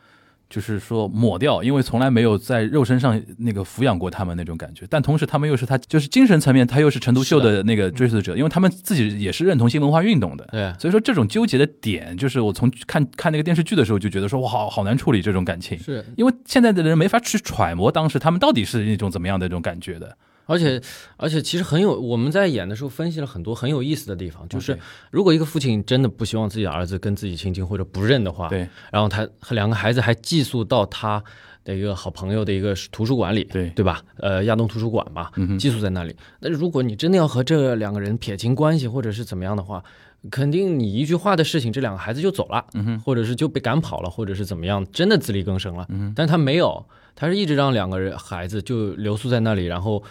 [0.53, 10.47] 就是说抹掉，因为从来没有在肉身上那个抚养过他们那种感觉，但同时他们又是他就是精神层面，他又是陈独秀的那个追随者，因为他们自己也是认同新文化运动的。
[10.51, 20.15] 对，所以说这种纠结的点，就是我从看看那个电视剧的时候就觉得说，哇，好好难处理这种感情，是因为现在的人没法去揣摩当时他们到底是一种怎么样的一种感觉的。
[20.45, 20.81] 而且
[21.17, 24.77] 而且其实很有，我们在演的时候分析了很多很有意思的地方，就是
[25.11, 31.23] 如果一个父亲真的不希望自己的儿子跟自己亲近或者不认的话，对然后他和两个孩子还寄宿到他
[31.63, 34.01] 的一个好朋友的一个图书馆里，对对吧？
[34.17, 36.15] 呃，亚东图书馆嘛，嗯寄宿在那里。
[36.39, 39.83] 那如果你真的要和这两个人撇清关系或者是怎么样的话，
[40.29, 45.85] 肯定你一句话的事情，这两个孩子就走了，嗯哼或者是就被赶跑了，或者是怎么样，真的自力更生了。
[45.89, 50.03] 嗯但他没有，他是一直让两个人孩子就留宿在那里，然后去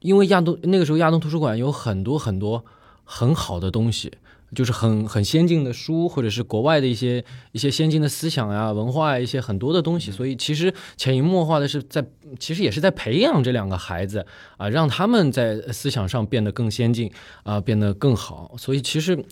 [0.00, 2.64] 因为亚东那个时候亚东图书馆有很多很多
[3.04, 4.12] 很好的东西，
[4.54, 10.10] 就是很很先进的书，或者是国外的一些一些先进的思想呀、文化呀，一些很多的东西。
[10.10, 12.04] 所以其实潜移默化的是在，
[12.38, 17.10] 其实也是在培养这两个孩子啊，让他们在思想上变得更先进
[17.42, 18.54] 啊，变得更好。
[18.58, 19.24] 所以其实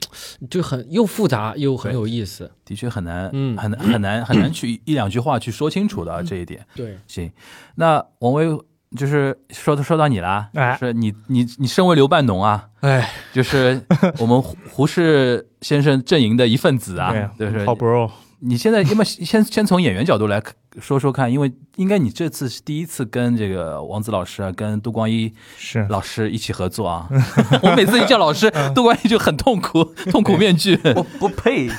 [0.49, 2.51] 就很又复杂又很有意思。
[2.65, 6.65] 的确很难，嗯很难很难很难去一两句话去说清楚的啊这一点。
[6.75, 7.31] 对，行，
[7.77, 8.47] 那王威
[8.97, 10.77] 就是说说到你了，哎。
[10.79, 13.81] 是你你你身为刘半农啊，哎，就是
[14.19, 20.43] 我们胡胡适先生阵营的一份子啊，对就是好 bro，你现在要么先先从演员角度来
[20.81, 25.85] 说说看，因为应该你这次是第一次跟这个王子老师啊，跟杜光一是。
[25.89, 27.09] 老师一起合作啊。
[27.63, 30.79] 我每次一叫老师，杜光一就很痛苦，痛苦面具。
[30.95, 31.73] 我不配，你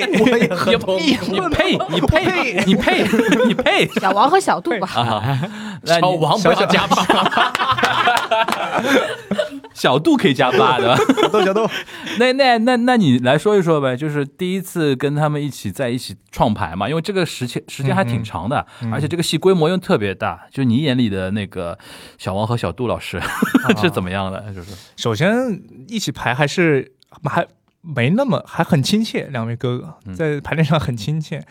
[0.00, 3.04] 配，我也很你你配，你配，你配，
[3.46, 5.40] 你配小王和小杜吧，啊！
[5.82, 7.04] 那你小王不要加八，
[9.74, 10.96] 小杜可以加八的。
[10.96, 11.68] 小豆小豆，
[12.18, 20.40] 那那那那你来说一说呗，就是第一次跟他们一起在一起创牌嘛，因为这个时间时间还挺长的，而且这个戏规模又特别大。
[20.50, 21.76] 就你眼里的那个
[22.18, 23.20] 小王和小杜老师
[23.80, 24.44] 是怎么样的？
[24.54, 26.92] 就是首先一起排还是
[27.24, 27.46] 还
[27.82, 31.44] 没那么还很亲切，两位哥哥在排练上很亲切。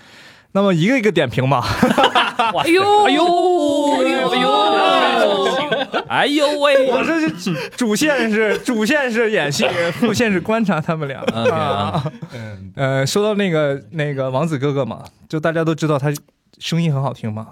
[0.54, 1.64] 那么一个一个点评嘛，
[2.62, 3.24] 哎呦哎呦
[4.02, 4.48] 哎呦
[6.08, 6.92] 哎呦喂！
[6.92, 11.22] 我这是主线是主线是演戏，副线是观察他们俩。
[11.54, 12.04] 啊，
[12.76, 16.12] 呃，说到那个那个王子哥哥嘛，就大家都知道他
[16.60, 17.48] 声音很好听嘛。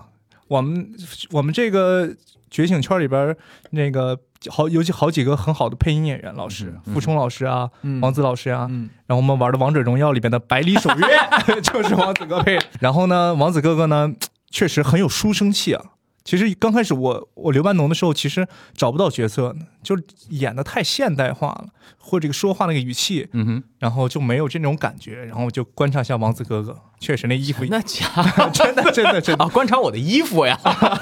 [0.49, 0.89] 我们
[1.31, 2.09] 我们这个
[2.49, 3.35] 觉醒圈里边
[3.71, 4.17] 那个
[4.49, 11.07] 好尤其好几个很好的配音演员老师，嗯傅冲老师啊，嗯王子老师啊，嗯然后我们玩的王者荣耀里边的百里守约
[11.61, 12.65] 就是王子哥配的。
[12.79, 14.13] 然后呢，王子哥哥呢
[14.49, 15.83] 确实很有书生气啊。
[16.29, 25.25] 其实刚开始我我刘半农的时候，其实找不到角色呢，就是演的太现代化了，或者这个说话那个语气，嗯哼，然后就没有这种感觉。
[25.25, 28.05] 然后就观察一下王子哥哥，确实那衣服 那假
[28.53, 29.43] 真的真的真的。
[29.43, 29.49] 啊！
[29.49, 30.55] 观察我的衣服呀，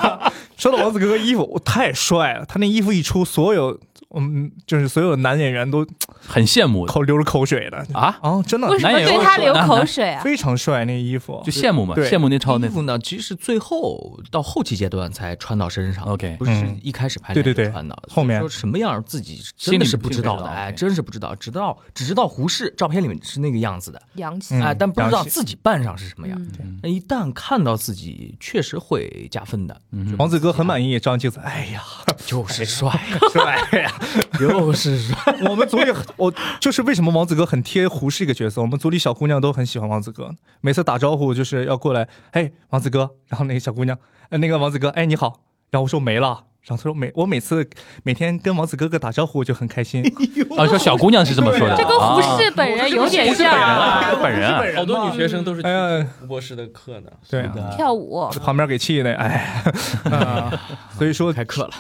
[0.56, 3.78] 说到王子哥哥衣服，我太帅了，他那衣服一出，所有
[4.16, 5.86] 嗯就是所有男演员都
[6.26, 6.86] 很羡慕。
[6.86, 7.86] 口流着口水的。
[7.94, 8.68] 啊，哦，真的？
[8.70, 10.22] 为什么对他流口水啊？
[10.24, 11.42] 非常帅那衣服。
[11.46, 11.52] 就。
[11.52, 16.04] 羡慕嘛，羡慕那超那衣服呢，其实最后到后期阶段才穿到身上。
[16.06, 17.70] OK 不是嗯一开始拍对对对。
[17.70, 18.40] 穿的，后面。
[18.40, 24.62] 说什么样自己真的是不知道的，哎，真是不知道，只知道只知道胡适照片里面是那个样子的，洋气嗯。
[24.62, 26.40] 哎，但不知道自己扮上是什么样。
[26.62, 26.80] 嗯。
[26.82, 29.82] 那一旦看到自己，确实会加分的。
[29.92, 30.16] 嗯。
[30.18, 31.82] 王子哥很满意，照镜子，哎呀，
[32.26, 32.90] 就是帅，
[33.34, 33.94] 帅呀！
[34.42, 35.16] 又是帅。
[35.50, 43.98] 我们组里，我就是为什么王子哥很贴胡适一个角色，我们组里小姑娘都很喜欢王子哥，每次打招呼就是要过来，嘿，王子哥，然后那个小姑娘，
[44.30, 46.47] 呃，那个王子哥，哎，你好，然后我说没了。
[46.68, 47.66] 然后他说每我每次
[48.04, 50.04] 每天跟王子哥哥打招呼我就很开心，
[50.58, 57.10] 啊，说小姑娘是这么说的，这跟胡啊适本人有点本人像，啊，本人啊，好多女学生都是哎呀，胡博士的课呢。
[57.30, 58.30] 对啊，跳舞。
[58.44, 59.64] 旁边给气的，哎，
[60.12, 60.52] 啊，
[60.98, 61.74] 所以说开课了，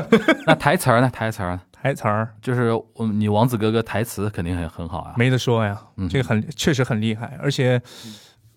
[0.46, 1.08] 那台词儿呢？
[1.10, 1.60] 台词儿呢？
[1.72, 2.28] 台词儿。
[2.42, 5.14] 就是我们你王子哥哥台词肯定很很好啊。
[5.16, 7.80] 没得说呀嗯，这个很确实很厉害，而且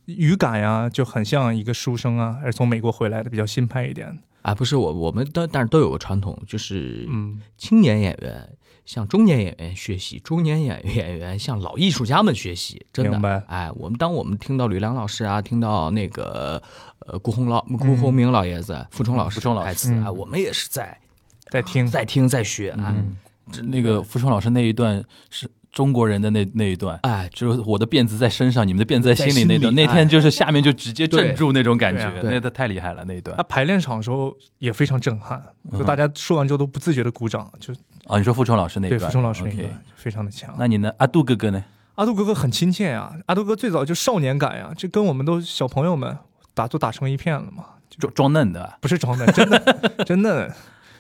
[0.06, 8.50] 语感呀就很像一个书生啊，而从美国回来的比较新派一点，啊，不是我，我们都但是都有个传统，就是嗯，青年演员
[8.86, 13.32] 向中年演员学习，中年演演员向老艺术家们学习，真明白。
[13.32, 13.44] 的。
[13.48, 16.62] 哎，我们当我们听到吕梁老师啊，听到那个
[17.00, 20.98] 呃顾鸿老顾鸿明老爷子、傅冲老师傅冲老师台词啊，嗯我们也是在
[21.50, 23.18] 在听，在听在学，啊嗯，
[23.52, 35.40] 这那个傅冲老师那一段是中国人的那那一段，哎，就是我的辫子在身上，你们的辫子在心里那段，那天就是下面就直接对镇住那种感觉，那个太厉害了那一段他排练场的时候也非常震撼，
[35.72, 37.72] 嗯就大家说完之后都不自觉的鼓掌，就
[38.08, 38.18] 啊。
[38.18, 40.56] 你说傅冲老师那一段，对傅冲老师那个非常的强。
[40.58, 40.92] 那你呢？
[40.98, 41.64] 阿杜哥哥呢？
[41.94, 46.18] 阿杜哥哥很亲切呀，阿杜哥最早就少年感呀，这跟我们都小朋友们
[46.56, 47.64] 打都打成一片了嘛，
[48.00, 49.60] 装装嫩的，不是装嫩，真的
[50.04, 50.52] 真的。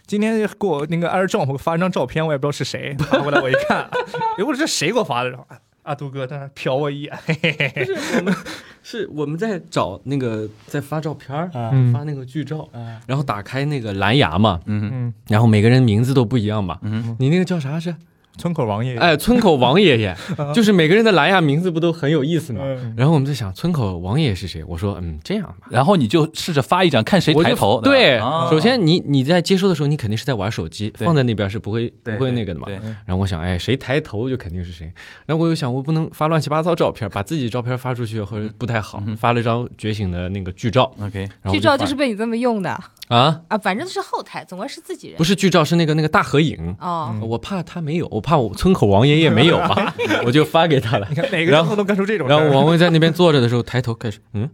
[0.08, 3.82] 今天给我那个 AirDrop 发一张照片，我也不知道是谁，发过来我一看，
[4.38, 5.38] 哎，我说这谁给我发的？
[5.84, 7.86] 阿杜哥在那瞟我一眼，嘿嘿嘿嘿。
[7.86, 8.36] 是我们
[8.84, 12.67] 是我们在找那个在发照片儿，嗯发那个剧照，
[13.06, 16.78] 然后打开那个蓝牙嘛，嗯嗯，然后每个人名字都不一样嘛。
[16.82, 17.93] 嗯你那个叫啥是？
[18.38, 20.15] 村口王爷爷，哎，村口王爷爷，
[20.54, 22.62] 就是每个人的蓝牙名字不都很有意思吗？
[22.63, 24.63] 嗯然后我们在想村口王爷爷是谁？
[24.65, 25.67] 我说嗯，这样吧。
[25.69, 27.82] 然后你就试着发一张，看谁抬头。
[27.82, 32.65] 对，啊首先你你在接收的时候，你肯定是在玩手机，放在那边是不会不会那个的嘛。
[32.67, 34.91] 对，然后我想，哎，谁抬头就肯定是谁。
[35.26, 40.91] 然后我又想，我不能发乱七八糟照片，把自己照片发出去或者不太好，发了张觉醒的那个剧照。
[41.02, 45.24] OK，剧照就是被你这么用的啊，啊，反正是后台，总归是自己人不。
[45.24, 46.76] 是剧照，是那个那个大合影。
[46.80, 49.93] 哦，我怕他没有，我怕我村口王爷爷没有嘛，
[50.26, 51.15] 我就发给他了你。
[51.15, 52.38] 看哪个然后都干出这种事儿。
[52.38, 54.50] 然后王威在那边坐着的时候，抬头开始，嗯，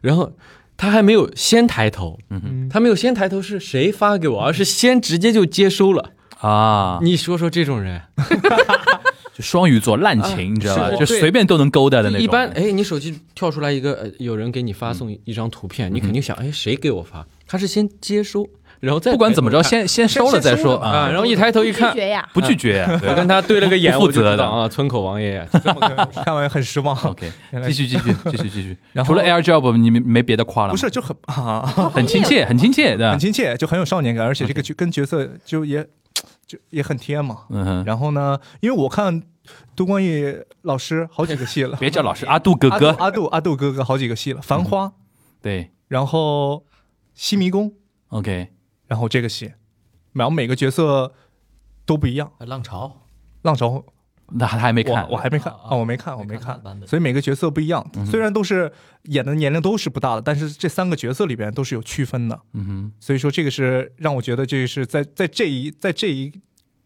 [0.00, 0.32] 然后
[0.76, 6.12] 他还没有先抬头，嗯他没有先抬头是谁发给我，而是先直接就接收了。
[6.38, 8.00] 啊，你说说这种人，
[9.36, 10.96] 就双鱼座滥情，你知道吧？
[10.96, 12.22] 就随便都能勾搭的那种。
[12.24, 17.26] 一般哎，你手机跳出来一个，呃有人给你发送一张图片，你肯定想，哎，谁给我发？
[17.50, 18.46] 他是先接收，
[18.78, 22.86] 然后再不管怎么着，先先收了再说啊，啊，然后一抬头一拒看，绝呀，不拒绝。
[23.08, 25.48] 我跟他对了个眼，不负责的我就知道啊，村口王爷爷，
[26.24, 26.96] 看完很失望。
[26.96, 27.28] OK，
[27.66, 28.76] 继续继续继续继续。
[28.94, 30.70] 然后除了 Air Job，你没没别的夸了？
[30.70, 31.60] 不是就很啊，
[31.92, 33.18] 很亲切，很亲切的很。
[33.18, 35.84] 亲切，就很有少年感，而且这个角跟角色就也
[36.46, 37.38] 就也很贴嘛。
[37.50, 39.20] 嗯哼，然后呢，因为我看
[39.74, 40.24] 杜光义
[40.62, 42.90] 老师好几个戏了，别叫老师，阿杜哥哥。
[43.00, 44.86] 阿杜阿杜哥哥好几个戏了，《繁花》
[45.42, 46.54] 对然后
[47.22, 47.68] 《西迷宫》
[48.08, 48.48] ，，OK，
[48.86, 49.52] 然后这个戏，
[50.14, 51.12] 然后每个角色
[51.84, 52.32] 都不一样。
[52.38, 53.02] 浪潮
[53.42, 53.84] 浪潮
[54.30, 57.86] 那还还没看我我还没看啊啊，我没看，我没没看所以每个角色不一样。
[57.94, 62.40] 嗯虽然都是演的年龄都是不大的，但是这三个角色里边都是有区分的。
[62.54, 66.32] 嗯哼，所以说这个是让我觉得这是在在这一在这一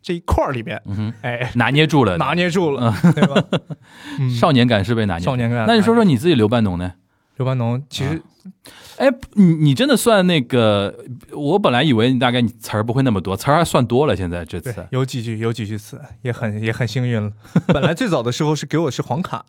[0.03, 3.41] 这一块儿里边，嗯哼，哎，拿捏住了， 拿捏住了， 对吧？
[4.19, 5.25] 嗯少年感是被拿捏。
[5.25, 5.65] 少年感。
[5.69, 6.95] 那你说说你自己刘半农呢？
[7.37, 8.21] 刘半农，其实
[8.97, 10.95] 哎，你你真的算那个？
[11.33, 14.15] 我本来以为你大概你词儿不会那么多，词儿还算多了。
[14.15, 17.33] 现在这次有几句有几句词也很也很幸运了。
[17.67, 19.45] 本来最早的时候是给我是黄卡，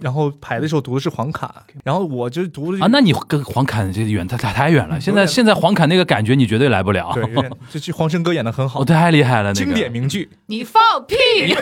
[0.00, 1.50] 然后排的时候读的是黄侃，
[1.84, 5.00] 然后我就读了啊，那你跟黄侃这远太太太远了。
[5.00, 7.10] 现在现在黄侃那个感觉你绝对来不了。
[7.14, 10.28] 对， 有点这句黄生哥演的很好哦，，太厉害了，那个经典名句。
[10.46, 11.16] 你放屁！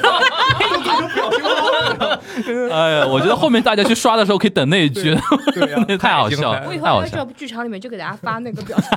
[2.71, 5.15] 哎呀，我觉得后面大家去刷的时候可以等那一句，
[5.99, 8.89] 太好笑我以后太好笑在这部剧场里面就给大家发那个表情。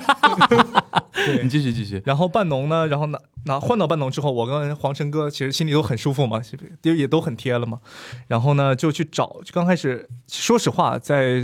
[1.44, 1.50] 你。
[1.50, 2.02] 继续继续。
[2.06, 3.18] 然后半农呢，然后呢？
[3.46, 6.42] 那换到半农之后，我跟黄生哥其实心里都很舒服嘛，
[6.84, 7.80] 因为也都很贴了嘛。
[8.28, 11.42] 然后呢，就去找，就刚开始说实话，在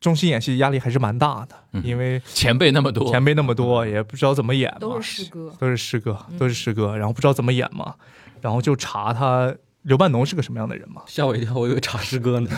[0.00, 1.82] 中心演戏压力还是蛮大的，嗯。
[1.84, 7.94] 因为前辈那么多，前辈那么多，也不知道怎么演嘛，都是师哥，都是师哥，都是师哥，然后不知道怎么演嘛，
[8.40, 12.50] 然后就查他刘半农是个什么样的人嘛，吓我一跳，我以为查师哥呢。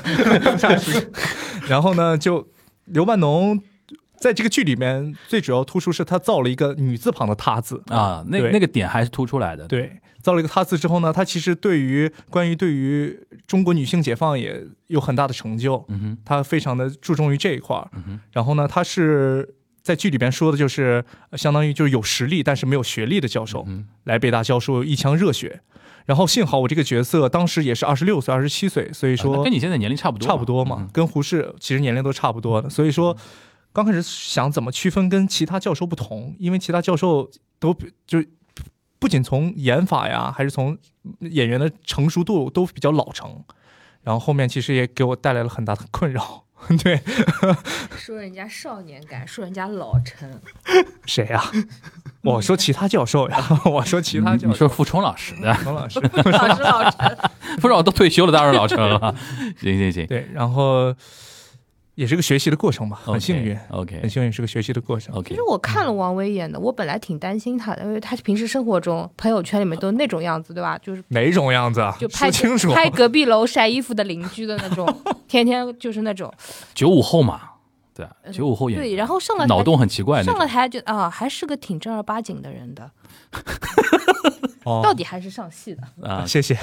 [1.68, 2.48] 然后呢，就
[2.87, 3.61] 刘半农
[4.18, 9.66] 在这个剧里面最主要突出是他造了一个女字旁的他字，啊，那那个点还是突出来的。
[9.66, 17.88] 对，造了一个他字之后呢，他其实对于关于对于中国女性解放也有很大的成就，嗯哼，他非常的注重于这一块儿。
[17.94, 25.60] 嗯哼，然后呢，他是在剧里边说的就是呃相当于就是有实力但是没有学历的教授，嗯来北大教授一腔热血。
[26.06, 32.68] 然后幸好我这个角色当时也是二十六岁、二十七岁，所以说跟你现在年龄差不多，差不多嘛，嗯跟胡适其实年龄都差不多的。
[32.68, 33.16] 所以说
[33.72, 38.22] 刚开始想怎么区分跟其他教授不同，因为其他教授都比就
[38.98, 40.76] 不仅从演法呀，还是从
[41.20, 43.44] 演员的成熟度都比较老成。
[44.02, 46.44] 然后后面其实也给我带来了很大的困扰。
[46.82, 46.98] 对，
[47.98, 50.28] 说人家少年感，说人家老成，
[51.04, 51.44] 谁呀、
[52.22, 54.46] 我说其他教授呀， 我说其他教授。
[54.46, 57.16] 你你说傅冲老师的， 冯老师老师老成。
[57.61, 59.14] 傅冲都退休了，当然老成了。
[59.61, 60.94] 行行行对，然后
[61.96, 65.14] 也是个学习的过程吧，很幸运，OK 很幸运是个学习的过程。
[65.14, 70.78] OK 其实我看了王威演的，我本来挺担心他的，因为他平时生活中朋友圈里面都那种样子，对吧？
[70.78, 71.96] 就是哪种样子啊？
[71.98, 72.72] 就拍清楚。
[72.72, 74.87] 拍隔壁楼晒衣服的邻居的那种，
[75.26, 76.32] 天天就是那种
[76.74, 77.40] 九五后嘛，
[77.94, 80.22] 对啊，九五后演对，然后上了台脑洞很奇怪。
[80.22, 82.90] 上了台就啊，还是个挺正儿八经的人的，
[84.64, 85.82] 哦到底还是上戏的。
[86.02, 86.54] 啊， 谢谢，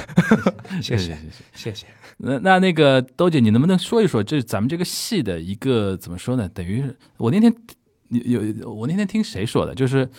[0.82, 1.18] 谢谢
[1.54, 1.88] 谢谢。
[2.18, 6.48] 那那那个兜姐，你能不能说一说这咱们这个戏的一个怎么说呢？
[6.50, 6.84] 等于
[7.18, 7.54] 我那天
[8.10, 10.10] 有有我那天听谁说的，就是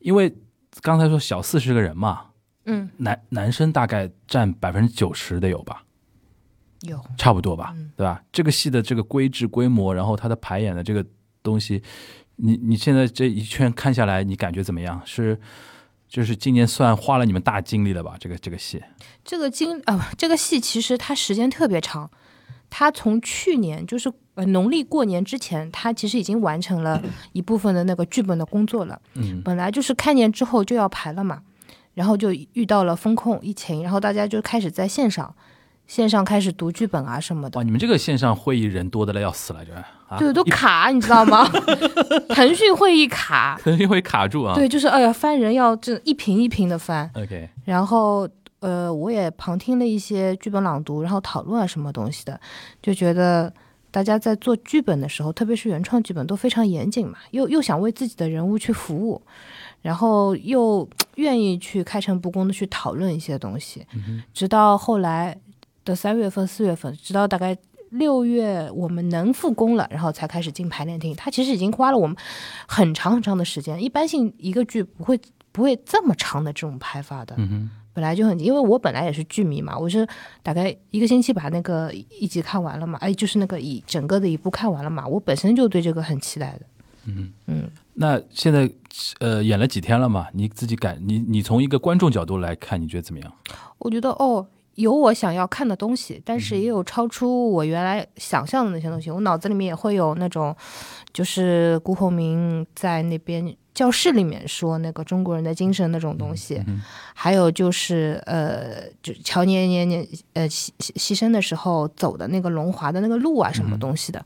[0.00, 0.34] 因为
[0.82, 2.26] 刚才说小四十个人嘛，
[2.66, 5.82] 嗯，男男生大概占百分之九十的有吧，
[6.82, 8.22] 有差不多吧，嗯对吧？
[8.30, 11.04] 这个戏的这个规制规模，然后它的排演的这个
[11.42, 11.82] 东西，
[12.36, 15.00] 你你现在这一圈看下来，你感觉怎么样？
[15.04, 15.40] 是
[16.10, 18.16] 就是今年算花了你们大精力了吧？
[18.18, 18.82] 这个这个戏，
[19.24, 22.10] 这个精啊、这个戏其实它时间特别长，
[22.68, 27.00] 它从去年就是呃农历过年之前，它其实已经完成了
[27.32, 29.00] 一部分的那个剧本的工作了。
[29.14, 31.42] 嗯本来就是开年之后就要排了嘛，
[31.94, 35.32] 然后就遇到了风控疫情，然后大家就开始在线上
[35.90, 37.64] 线上开始读剧本啊什么的哇，。
[37.64, 41.44] 你们这个线上会议人多的了要死了，这啊，对，都卡， 你知道吗？
[42.30, 44.54] 腾讯会议卡，腾讯会卡住啊。
[44.54, 48.28] 对，就是哎呀，翻人要这一屏一屏的翻，，OK，然后
[48.60, 52.40] 呃，我也旁听了一些剧本朗读，然后讨论啊什么东西的，
[52.80, 53.52] 就觉得
[53.90, 59.20] 大家在做剧本的时候，特别是原创剧本都非常严谨嘛，又又想为自己的人物去服务，
[59.82, 63.84] 然后又愿意去开诚布公的去讨论一些东西，
[64.32, 65.36] 直到后来
[65.84, 67.56] 的三月份、四月份，直到大概。
[67.92, 71.12] 六月我们能复工了，然后才开始进排练厅。
[71.16, 72.16] 它其实已经花了我们
[72.68, 73.82] 很长很长的时间。
[73.82, 77.34] 一般性一个剧不会不会这么长的这种拍法的。
[77.36, 80.06] 嗯哼，本来就很，因为我本来也是剧迷嘛，我是
[80.40, 86.66] 大概一个星期把那个一集看完了嘛，哎，就是那个一整个的一部看完了嘛，我本身就对这个很期待的。
[87.06, 88.70] 嗯嗯，那现在
[89.18, 90.28] 呃演了几天了嘛？
[90.32, 93.32] 你自己感你你从一个观众角度来看，你觉得怎么样？
[93.78, 94.46] 我觉得哦，
[94.80, 99.10] 有我想要看的东西，但是也有超出我原来想象的那些东西。
[99.10, 100.54] 我脑子里面也会有那种，
[101.12, 106.82] 就是辜鸿铭在那边教室里面说那个中国人的精神那种东西，嗯
[107.14, 114.24] 还有就是呃，就乔年年年呃牺牺牺牲的时候走的那个龙华的那个路啊，什么东西的。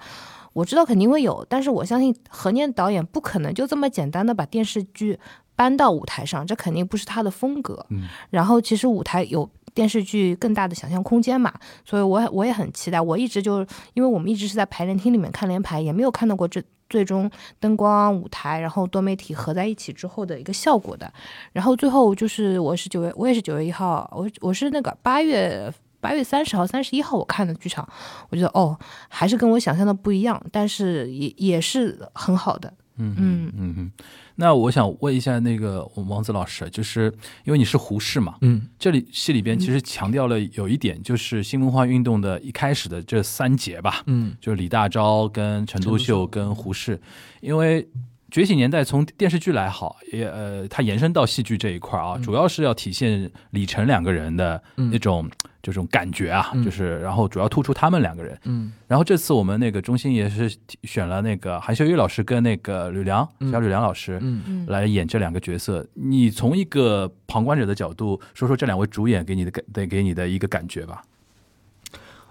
[0.52, 5.18] 我知道肯定会有，但是我相信何念导演不可能就这么简单的把电视剧
[5.56, 7.84] 搬到舞台上，这肯定不是他的风格。
[7.90, 11.52] 嗯，然后其实舞台有电视剧更大的想象空间嘛，
[11.84, 13.00] 所以我我也很期待。
[13.00, 21.12] 我一直就因为我们一直是在排练厅里面看连排，也没有看到过这最终灯光、舞台，然后多媒体合在一起之后的一个效果的。
[21.52, 25.72] 然后最后就是我是九月，我也是九月一号，我我是那个八月。
[26.00, 27.88] 八月三十号、三十一号我看的剧场，
[28.28, 32.70] 我觉得哦，还是跟我想象的不一样，但是也也是很好的。
[32.96, 33.92] 嗯嗯嗯嗯。
[34.36, 37.12] 那我想问一下那个王子老师，就是
[37.44, 47.00] 因为你是胡适嘛，嗯，这里戏里边其实强调了有一点，就是新文化运动的一开始的这三杰吧，嗯，就是李大钊跟陈独秀跟胡适，
[47.40, 47.88] 因为。
[48.34, 55.30] 觉醒年代从电视剧来好，也呃，它延伸到戏剧这一块啊，主要是要体现李晨两个人的那种
[55.62, 58.36] 这种感觉啊，就是然后主要突出他们两个人。
[58.42, 65.86] 嗯，然后这次我们那个中心也是选了那个韩秀玉老师跟那个吕梁小吕梁老师，嗯来演这两个角色。
[65.94, 71.02] 你从一个旁观者的角度说说这两位主演给你的感对给你的一个感觉吧。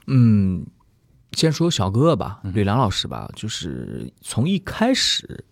[0.08, 0.66] 嗯，
[1.32, 5.46] 先说小哥哥吧，吕梁老师吧，就是从一开始。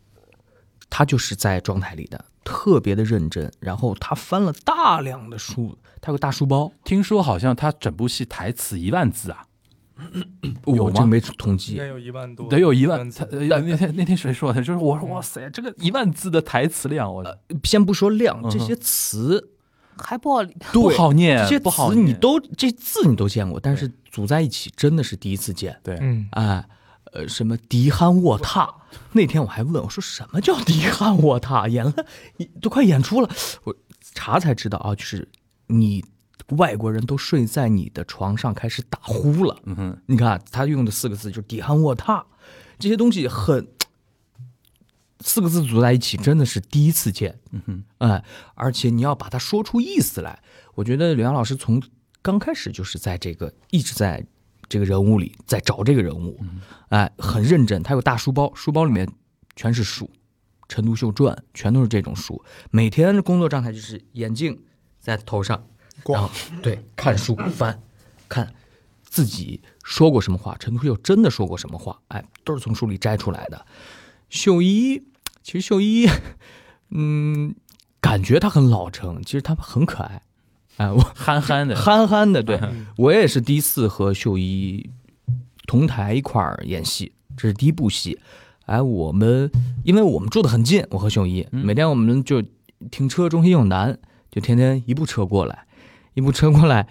[0.92, 3.50] 他就是在状态里的，特别的认真。
[3.62, 6.72] 然后他翻了大量的书，他有个大书包。
[6.84, 9.46] 听说好像他整部戏台词一万字啊，
[10.68, 10.94] 有吗？
[10.94, 13.10] 这没统计，应该有一万多，得有一万。
[13.10, 13.26] 字。
[13.32, 14.62] 那天那天谁说的？
[14.62, 17.26] 就是我说哇塞，这个一万字的台词量，我
[17.64, 19.52] 先不说量，这些词
[19.98, 25.80] 还不好不好念，这些不好词你都这字你都见过，但是组在一起真的是第一次见。
[25.82, 26.66] 对，嗯，哎。
[27.12, 28.74] 呃，什么迪憨卧榻？
[29.12, 31.68] 那天我还问我说，什么叫迪憨卧榻？
[31.68, 31.94] 演了，
[32.62, 33.30] 都快演出了，
[33.64, 33.76] 我
[34.14, 35.28] 查才知道啊，就是
[35.68, 36.04] 你
[36.50, 39.58] 外国人都睡在你的床上开始打呼了。
[39.66, 42.24] 嗯哼，你看他用的四个字就是迪憨卧榻，
[42.80, 43.68] 这些东西很
[45.20, 47.40] 四个字组在一起，真的是第一次见。
[47.52, 48.24] 嗯哼，哎，
[48.56, 50.42] 而且你要把它说出意思来，
[50.76, 51.82] 我觉得刘洋老师从
[52.22, 54.26] 刚开始就是在这个一直在。
[54.72, 56.40] 这个人物里在找这个人物，
[56.88, 57.84] 哎，很认真。
[57.84, 59.06] 他有大书包，书包里面
[59.54, 60.06] 全是书，
[60.70, 62.42] 《陈独秀传》全都是这种书。
[62.70, 64.64] 每天的工作状态就是眼镜
[64.98, 65.68] 在头上，
[66.08, 66.32] 然后
[66.64, 67.84] 对看书翻，
[68.30, 68.54] 看
[69.04, 73.66] 自己说过什么话，陈独秀真的说过什么话，哎，都是从书里摘出来的。
[74.30, 75.04] 秀一，
[75.44, 76.08] 其实秀一，
[76.92, 77.54] 嗯，
[78.00, 80.22] 感觉他很老成，其实他很可爱。
[80.82, 82.60] 哎，我憨憨的， 憨憨的，对
[82.98, 84.90] 我也是第一次和秀一
[85.68, 88.20] 同台一块儿演戏，这是第一部戏。
[88.66, 89.52] 哎，我们
[89.84, 92.42] 因为我们住的很近，我和秀一每天我们就
[92.90, 93.96] 停车中心又南，
[94.32, 95.68] 就天天一部车过来，
[96.16, 96.88] 一部车过来，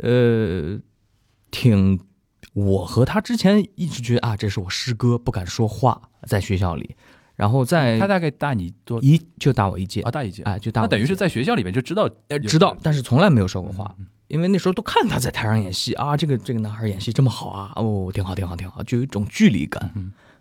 [0.00, 0.78] 呃，
[1.50, 2.00] 挺
[2.54, 6.96] 我和他之前一直觉得啊，这是我师哥，不敢说话，在学校里。
[7.40, 13.94] 然后在他大概大你多一就大我一届啊，大一届，哎，就大那等于是在学校里面就知道，呃，知道，但是从来没有说过话，
[14.28, 19.90] 因为那时候都看他在台上演戏啊，这个这个男孩演戏这么好啊，哦，挺好，挺好，挺好，就有一种距离感，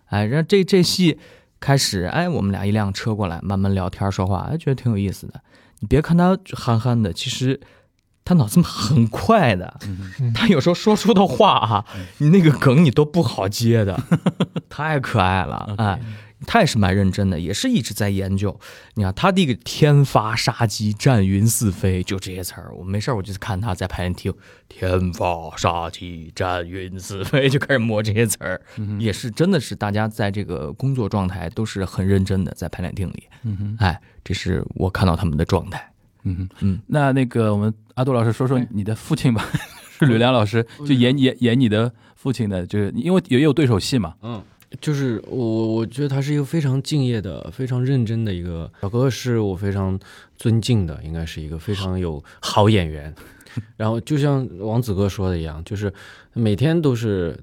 [0.07, 1.17] 哎，然后这这戏
[1.61, 5.39] 开始，哎，我们俩一辆车过来，慢慢聊天说话，哎，觉得挺有意思的。
[5.79, 7.57] 你别看他憨憨的，其实
[8.25, 9.79] 他脑子很快的，
[10.35, 11.85] 他有时候说出的话啊，
[12.17, 13.97] 你那个梗你都不好接的，
[14.67, 16.01] 太可爱了， 哎。
[16.47, 18.57] 他也是蛮认真的，也是一直在研究。
[18.95, 22.73] 你看他这个“天发杀机，战云四飞”，就这些词儿。
[22.75, 24.33] 我没事我就看他在排练厅
[24.69, 28.61] ，“天发杀机，战云四飞”，就开始摸这些词儿。
[28.99, 33.23] 也是真的是大家在这个工作状态都是很认真的，在排练厅里。
[33.43, 35.91] 嗯哼，哎，这是我看到他们的状态。
[36.23, 39.45] 嗯哼，嗯，那那个我们阿杜老师说说你的父亲吧，
[39.99, 44.15] 是吕梁老师，就演演演你的父亲的，就是因为也有对手戏嘛。
[44.21, 44.41] 嗯。
[44.79, 49.99] 就是我，我觉得他是一个非常敬业的、非常认真的一个小哥，是我非常
[50.37, 53.13] 尊敬的，应该是一个非常有好演员。
[53.77, 55.91] 然后就像王子哥说的一样，就是
[56.33, 57.37] 每天都是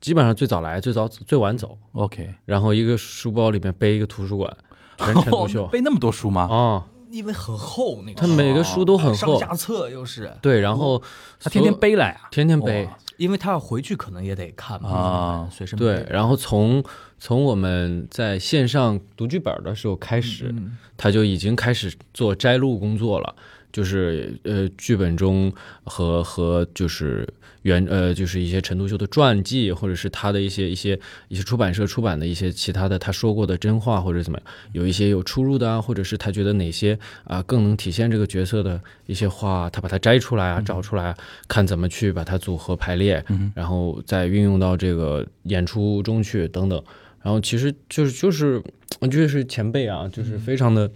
[0.00, 1.76] 基本上最早来、最早最晚走。
[1.92, 4.56] OK，然后一个书包里面背一个图书馆，
[4.96, 6.42] 全陈独秀，背那么多书吗？
[6.42, 11.02] 啊，因为很厚，那个他每个书都很厚，上下册又是对，然后
[11.40, 12.88] 他天天背来啊，天天背。
[13.20, 16.82] 因为他要回去可能也得看嘛啊随身对，然后从
[17.18, 20.78] 从我们在线上读剧本的时候开始，嗯。
[20.96, 23.34] 他就已经开始做摘录工作了，
[23.72, 25.52] 就是呃剧本中
[25.84, 27.28] 和和就是
[27.62, 30.98] 原呃就是一些陈独秀的传记，或者是他的一些一些
[31.28, 41.16] 一些出版社出版的一些其他的他说过的真话或者怎么样，有一些有出入的啊，或者是他觉得哪些啊、更能体现这个角色的一些话，他把它摘出来啊，找出来啊，
[41.46, 46.82] 看怎么去把它组合排列，嗯然后再运用到这个演出中去等等。
[47.22, 48.62] 然后其实就是就是
[48.98, 50.90] 我觉得是前辈啊，就是非常的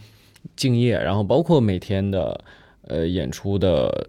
[0.56, 2.42] 敬业，然后包括每天的
[2.88, 4.08] 呃演出的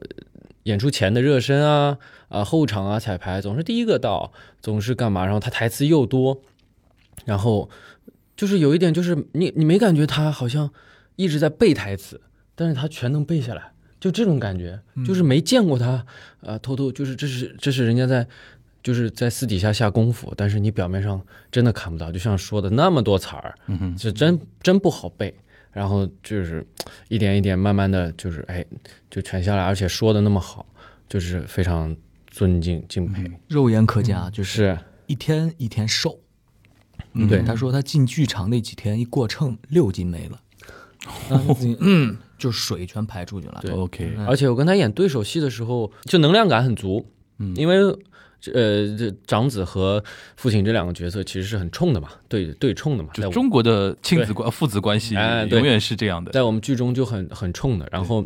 [0.64, 1.98] 演出前的热身啊
[2.30, 5.26] 啊后场啊彩排，总是第一个到，总是干嘛？
[5.26, 6.42] 然后他台词又多，
[7.26, 7.70] 然后
[8.36, 10.70] 就是有一点就是你你没感觉他好像
[11.16, 12.22] 一直在背台词，
[12.56, 13.72] 但是他全能背下来。
[13.98, 16.06] 就这种感觉，就是没见过他，
[16.42, 18.28] 呃，偷偷就是这是这是人家在，
[18.84, 21.20] 就是在私底下下功夫，但是你表面上
[21.52, 23.56] 真的看不到，就像说的那么多词儿，
[23.98, 25.34] 是真真不好背。
[25.76, 26.66] 然后就是
[27.10, 28.66] 一点一点慢慢的就是哎，
[29.12, 30.66] 就全下来，而且说的那么好，
[31.10, 31.94] 就是非常
[32.28, 33.30] 尊敬敬佩。
[33.50, 36.18] 肉眼可见啊，就是是，一天一天瘦。
[37.12, 40.40] 嗯对他说他进剧场那几天一过秤六斤没了，
[41.80, 43.60] 嗯，就水全排出去了。
[43.62, 47.06] 对 OK，嗯而且我跟他演对手戏的时候，就能量感很足，
[47.40, 47.76] 嗯因为
[48.54, 50.04] 呃，这长子和
[50.36, 55.16] 父亲这两个角色其实是很冲的嘛，对对冲的嘛，就中国的亲子关父子关系
[55.50, 56.32] 永远是这样的。
[56.32, 58.26] 在我们剧中就很很冲的，然后。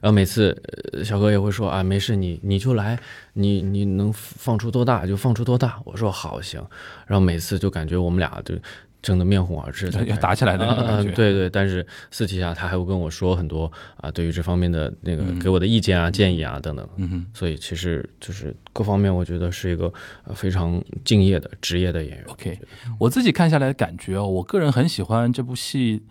[0.00, 0.60] 然后每次
[0.92, 2.98] 呃小哥也会说啊，没事，你你就来，
[3.34, 5.80] 你你能放出多大就放出多大。
[5.84, 6.60] 我说好行，
[7.06, 8.56] 然后每次就感觉我们俩就
[9.02, 11.12] 争得面红耳赤，要打起来的那种啊感觉。
[11.12, 16.88] 对对，但是私底下他还会跟我说很多啊，对于这方面的那个嗯给我的意见啊、建议啊等等。
[16.96, 19.92] 嗯哼所以其实就是各方面，我觉得是一个
[20.24, 22.24] 呃非常敬业的职业的演员。
[22.28, 22.58] ，OK，
[22.98, 26.02] 我自己看下来的感觉哦，我个人很喜欢这部戏。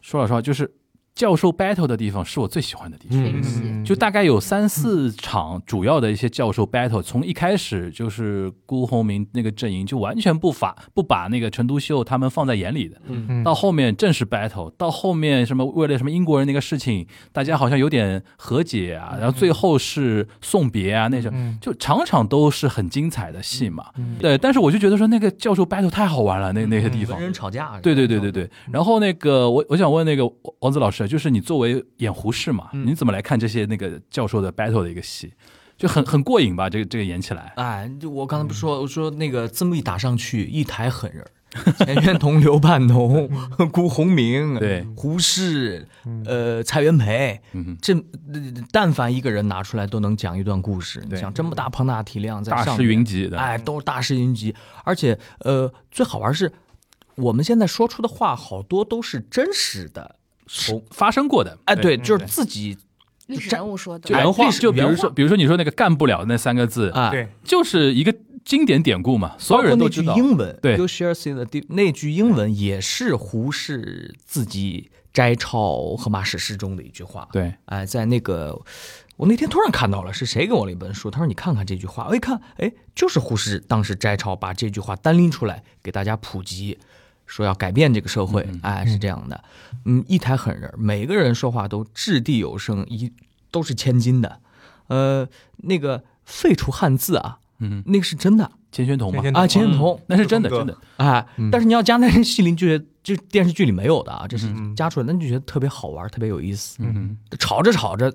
[0.00, 0.70] 说老实话，就是
[1.18, 3.84] 教授 battle 的地方是我最喜欢的地方。
[3.84, 23.86] 就大概有三四场主要的一些教授 battle，从一开始就是辜鸿铭那个阵营就完全不法不把那个陈独秀他们放在眼里的，嗯到后面正式 battle，到后面什么为了什么英国人那个事情，大家好像有点和解啊，然后最后是送别啊那种，嗯就场场都是很精彩的戏嘛。
[24.20, 27.24] 对，但是我就觉得说那个教授 battle 太好玩了，那那些地方文。
[27.24, 27.80] 人吵架。
[27.82, 35.32] 对对对对对，然后那个我我想问那个王子老师，就是你作为演胡适嘛，你怎么来看这些那个教授的 battle 的一个戏，
[35.76, 36.68] 就很很过瘾吧？
[36.68, 41.30] 这个这个演起来，哎，就我刚才不是说，我说那个字幕一打上去，一台狠人儿，
[41.84, 43.26] 钱玄同、刘半农
[43.72, 44.86] 辜鸿铭、对。
[44.94, 45.88] 胡适，
[46.26, 48.02] 呃，蔡元培，嗯，这呃
[48.70, 51.00] 但凡一个人拿出来都能讲一段故事。
[51.04, 54.54] 你对想这么大庞大体量在大上面师云集的，哎，都是大师云集，
[54.84, 56.52] 而且呃，最好玩是，
[57.14, 60.16] 我们现在说出的话好多都是真实的，
[60.48, 62.76] 从发生过的，哎，对，就是自己
[63.26, 64.08] 历史人物说的。
[64.10, 70.16] 原话，历史就比如说，比如说你说那个干不了那三个字，啊，对，就是一个经典典故嘛，所有人都知道。
[70.16, 70.72] 英文，对。
[70.72, 75.58] Y o u share see the deep，那句英文也是胡适自己摘抄
[75.96, 78.58] 《荷马史诗》中的一句话。，对，哎，在那个
[79.16, 81.10] 我那天突然看到了，是谁给我了一本书？
[81.10, 86.78] 他说你看看这句话，我一看，哎，就是胡适当时摘抄，把这句话单拎出来给大家普及。
[87.28, 89.44] 说要改变这个社会，哎，是这样的，
[89.84, 93.12] 嗯，一台狠人，每个人说话都掷地有声，一
[93.52, 94.40] 都是千金的，
[94.88, 100.76] 呃，那个废除汉字啊，嗯，那个是真的，钱玄同嘛，啊，钱玄同，那是真的，真的。
[100.96, 104.74] 哎，但是你要加在这戏里，就觉得这电视剧里没有的啊，这是嗯。
[104.74, 106.78] 加出来，那你就觉得特别好玩，特别有意思。
[106.80, 107.16] 嗯。
[107.38, 108.12] 吵着吵着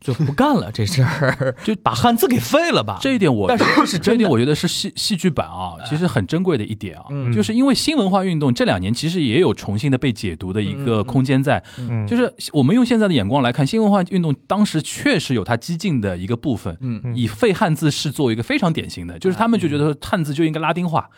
[0.00, 2.98] 就不干了这事儿， 就把汉字给废了吧。
[3.00, 7.32] 这一点我，但是这一点，我觉得是戏戏剧版啊，其实很珍贵的一点啊，嗯。
[7.32, 12.06] 就是因为新文化运动这两年其实也有重新的被解读的一个空间在，嗯。
[12.06, 17.16] 就是我们用现在的眼光来看，新文化运动当时确实有它激进的一个部分，嗯。
[17.16, 21.08] 以废汉字是作为一个非常典型的，就是他们就觉得说汉字就应该拉丁化。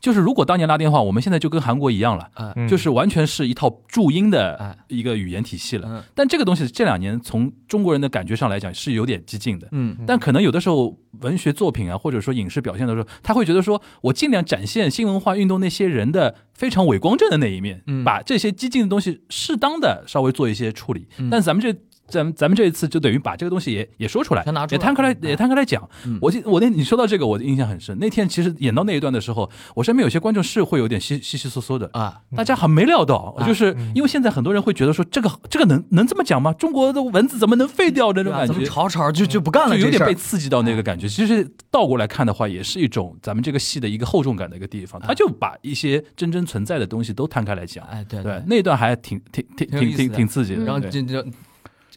[0.00, 2.68] 就是如果当年拉丁化，我们现在就跟韩国一样了，啊嗯。
[2.68, 5.88] 就是完全是一套注音的哎一个语言体系了。
[5.88, 6.02] 嗯。
[6.14, 9.96] 但这个东西这两年从中国人的感觉上来讲是有点激进的，嗯。
[10.06, 18.04] 但可能有的时候文学作品啊，或者说影视表现的时候，他会觉得说我尽量展现新文化运动那些人的非常伟光正的那一面，嗯。
[18.04, 21.08] 把这些激进的东西适当的稍微做一些处理。
[21.18, 21.28] 嗯。
[21.30, 21.76] 但咱们这
[22.08, 25.88] 咱们咱们这一次就等于把这个东西也也说出来，全拿出来也摊开来，嗯也摊开来讲。
[26.04, 27.96] 嗯我记我那你说到这个，我印象很深。
[27.98, 31.88] 那天其实演到那一段的时候，我身边有些观众是会有点稀稀稀嗦嗦的。
[31.92, 36.52] 啊，大家还没料到，啊就是因为现在很多人会觉得说这个这个能能这么讲吗？
[36.52, 38.52] 中国的文字怎么能废掉的那种感觉？
[38.52, 41.08] 怎么吵吵就就不干了就有点被刺激到那个感觉。
[41.08, 45.00] 其实倒过来看的话，也是一种咱们这个戏的一个厚重感的一个地方。
[45.00, 47.84] 他就把一些真正存在的东西都摊开来讲。
[47.86, 50.62] 哎，对对，那段还挺挺挺挺挺挺刺激的。
[50.62, 51.24] 嗯然后对这这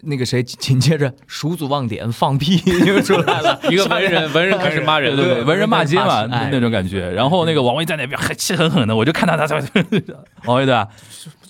[0.01, 6.49] 那个谁紧接着蜀祖望典放屁 就出来了， 一个文人，文人开始骂人，对对对，文人骂街嘛，哎。
[6.51, 7.09] 那种感觉。
[7.11, 9.59] 然后那个王维在那边很气狠狠的，我就看到他，在
[10.45, 10.87] 王维对吧？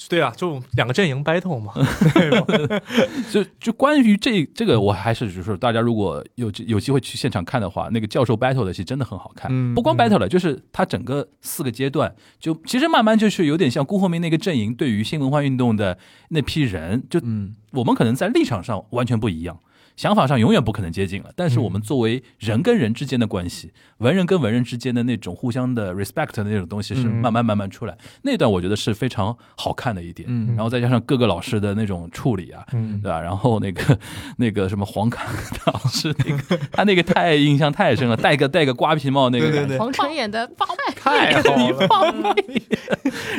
[0.08, 1.74] 对啊，就两个阵营 battle 嘛。
[3.32, 9.50] 就就关于这这个，我还是就是，大家如果有有机会去现场看的话，那个教授 battle 的戏真的很好看。
[9.52, 15.98] 嗯不光 battle 了，就是他整个四个阶段，就其实慢慢就是有点像辜鸿铭那个阵营对于新文化运动的
[16.30, 19.60] 那批人，就嗯我们可能在立场上完全不一样。
[20.00, 27.16] 想法上永远不可能接近了，但是我们作为人跟人之间的关系，文人跟文人之间的那种互相的 respect 的那种东西，是嗯。
[27.20, 27.98] 慢慢慢慢出来。
[28.22, 30.56] 那段我觉得是非常好看的一点，嗯。
[30.56, 33.02] 然后再加上各个老师的那种处理啊，嗯。
[33.02, 33.20] 对吧？
[33.20, 34.00] 然后那个
[34.38, 35.28] 那个什么黄侃
[35.66, 39.78] 老师，那个 他那个太印象太深了，戴个戴个瓜皮帽那个，对对对。
[39.80, 40.50] 黄晨演的
[40.96, 42.64] 太好了，放屁。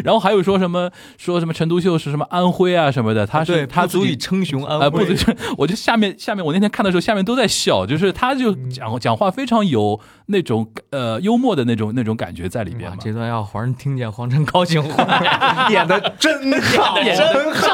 [0.04, 12.96] 然后还有说什么说什么陈独秀是什么安徽啊什么的，他是他足以称雄安啊，不徽，对， 我就下面下面我那天看的时候，下面都在笑，就是他就讲讲话非常有那种呃幽默的那种那种感觉在里边嘛。
[13.01, 17.70] 这段要皇上听见，皇上高兴坏， 演的真好，演的真好。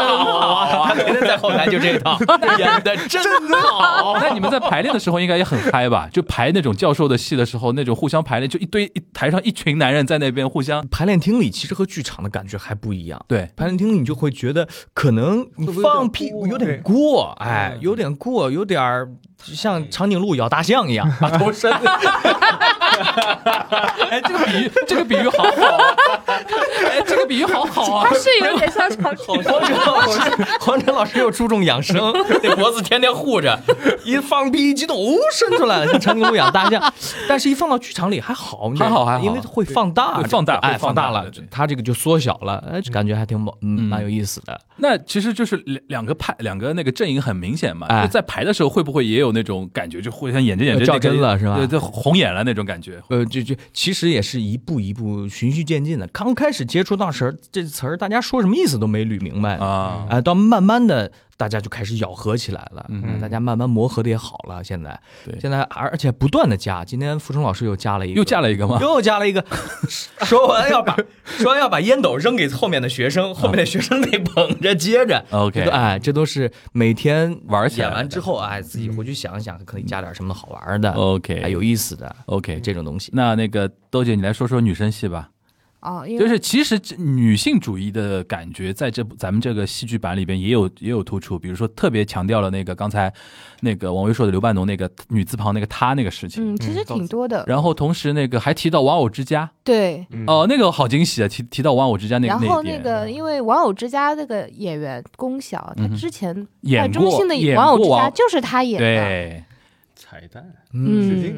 [0.77, 2.19] 啊每天在后台就这一套，
[2.59, 3.23] 演的真
[3.53, 4.17] 好。
[4.21, 6.09] 那你们在排练的时候应该也很嗨吧？
[6.13, 13.23] 就排那种教授的戏的时候，那种互相排练，就一堆一台上一群男人在那边互相排练厅里其实和剧场的感觉还不一样。
[13.29, 19.09] 对排练厅里你就会觉得可能你放屁有点过，哎，有点过，有点儿
[19.43, 21.73] 像长颈鹿咬大象一样， 把头伸。
[24.11, 25.95] 哎，这个比喻，这个比喻好好啊！
[26.91, 28.07] 哎，这个比喻好好啊！
[28.09, 29.43] 他是有点像长颈鹿。
[29.43, 30.21] 黄晨老师，
[30.61, 32.13] 黄晨老师又注重养生，
[32.43, 33.59] 那脖子天天护着，
[34.05, 36.93] 一放屁一激动，哦伸出来了，像长颈鹿养大象。
[37.29, 44.59] 但是，一放到剧场里还好，还好还好因为会放大，会放大哎，放大大了它这个就缩小了，哎，感觉还挺猛嗯蛮有意思的。
[44.77, 47.87] 那其实就是两两个派，两个那个阵营很明显嘛。
[47.89, 53.03] 哎就在排的时候，会不会也有那种感觉，就互相演着演着较那个真了是吧对，对，红眼了那种感觉。
[53.09, 56.07] 呃，就就其实也是一步一步循序渐进的。
[56.09, 64.65] 刚开始接触到时候，这词儿大家说什么意思都没捋明白啊哎，到慢慢的大家就开始咬合起来了，嗯哎大家慢慢磨合的也好了。
[64.65, 68.79] 现在，对现在而而且不断的加，今天付成老师又加了一个，又加了一个吗？
[68.81, 69.45] 又加了一个，
[70.25, 75.25] 说完要把说完要把烟斗扔给后面的学生，后面的学生得捧着接着。
[75.31, 83.11] OK 哎，这都是每天玩起来演完之后，哎，自己回去想一想，可以加点什么好玩的 OK 还有意思的 OK，这种东西。
[83.15, 85.29] 那那个豆姐，你来说说女生戏吧。
[85.87, 93.13] 哦，因为就是其实这女性主义的感觉，在这部咱们这个戏剧版里边也有也有突出，比如说特别强调了那个刚才
[93.61, 97.45] 那个王威说的刘半农那个女字旁那个她那个事情，嗯，其实挺多的。
[97.47, 108.85] 然后同时那个还提到玩偶之家，对，哦，那个好惊喜啊，提提到玩偶之家那个然后那个，因为玩偶之家那个演员龚晓，他之前演过中性的演玩偶之家就是他演的。
[108.85, 109.45] 对。
[109.99, 111.33] 彩蛋，嗯，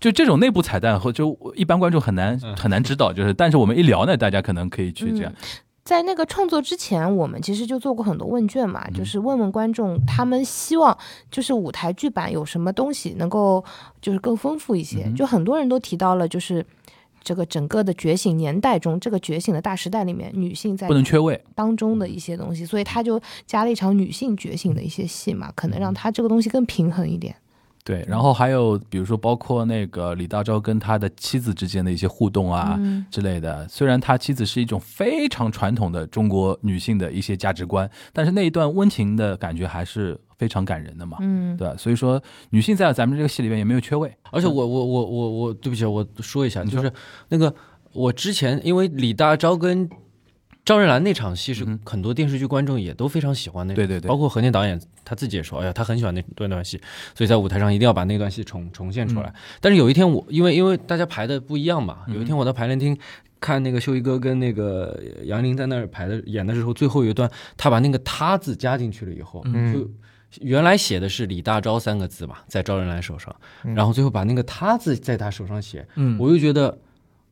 [0.00, 5.32] 就这种内部彩蛋和就一般观众很难嗯很难知道，就是但是我们一聊呢，大家可能可以去这样，
[5.84, 10.96] 在那个创作之前，我们其实就做过很多问卷嘛，嗯就是问问观众，他们希望
[11.30, 13.62] 就是舞台剧版有什么东西能够
[14.00, 15.12] 就是更丰富一些。
[15.16, 16.64] 就很多人都提到了，就是
[17.22, 21.38] 这个整个的觉醒年代中，这个觉醒的大时代里面，女性在不能缺位。
[21.54, 27.34] 当中的一些东西，所以他就加了一场女性觉醒的一些戏嘛，可能嗯让他这个东西更平衡一点。
[27.90, 32.76] 对，然后还有比如说包括那个李大钊跟他的妻子之间的一些互动啊。
[32.78, 41.74] 嗯，之类的，虽然他妻子是一种非常传统的中国女性的一些价值观，但是那一段温情的感觉还是非常感人的嘛，嗯，对吧？
[41.76, 46.92] 所以说，女性在咱们这个戏里面也没有缺位，而且我我我我我对不起，我说一下，就是
[47.28, 47.52] 那个
[47.92, 49.88] 我之前因为李大钊跟
[50.64, 54.08] 张瑞兰那场戏是很多电视剧观众也都非常喜欢那对对对。
[54.08, 56.80] 包括何念导演他自己也说，哎呀，他很喜欢那段段戏，
[57.14, 59.32] 所以在舞台上一定要把那段戏重重现出来。
[59.60, 62.14] 但是有一天我因为因为大家排的不一样嘛，嗯。
[62.14, 62.96] 有一天我到排练厅。
[63.42, 69.72] 看那个秀一哥跟那个杨林在那儿排的演的时候，最后一段他把那个“他”字加进去了以后，嗯。
[69.72, 69.90] 就
[70.42, 73.34] 原来写的是李大钊三个字嘛，在赵仁兰手上，
[73.64, 73.74] 嗯。
[73.74, 76.18] 然后最后把那个“他”字在他手上写，嗯。
[76.20, 76.78] 我就觉得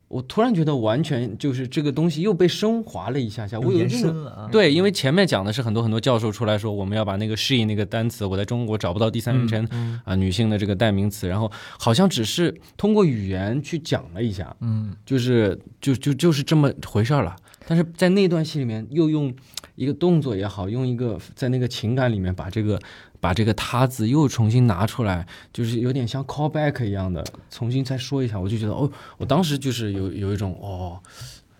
[0.08, 9.64] 我突然觉得完全就是这个东西又被升华了一下下，我有延这种伸了啊，对，因为前面讲的是很多很多教授出来说，我们要把那个适应那个单词，我在中国找不到第三人称、
[10.04, 17.36] 啊女性的这个代名词，然后好像只是通过语言去讲了一下，嗯，就是就就就是这么回事儿了。
[17.66, 19.30] 但是在那段戏里面，又用
[19.74, 22.80] 一个动作也好，用一个在那个情感里面把这个
[23.20, 31.00] 把这个他字又重新拿出来，就是有点像 callback 一样的，重新再说一下，我就觉得哦，我当时就是有有一种哦，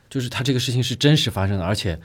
[0.09, 1.99] 就是他这个事情是真实发生的，而且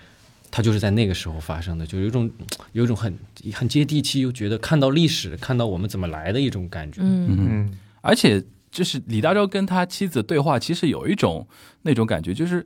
[0.49, 2.29] 他就是在那个时候发生的，就有一种
[2.71, 3.17] 有一种很
[3.53, 7.01] 很接地气，又觉得看到历史，看到我们怎么来的一种感觉。
[7.01, 11.47] 嗯嗯，而且就是李大钊跟他妻子对话，其实有一种
[11.83, 12.65] 那种感觉，就是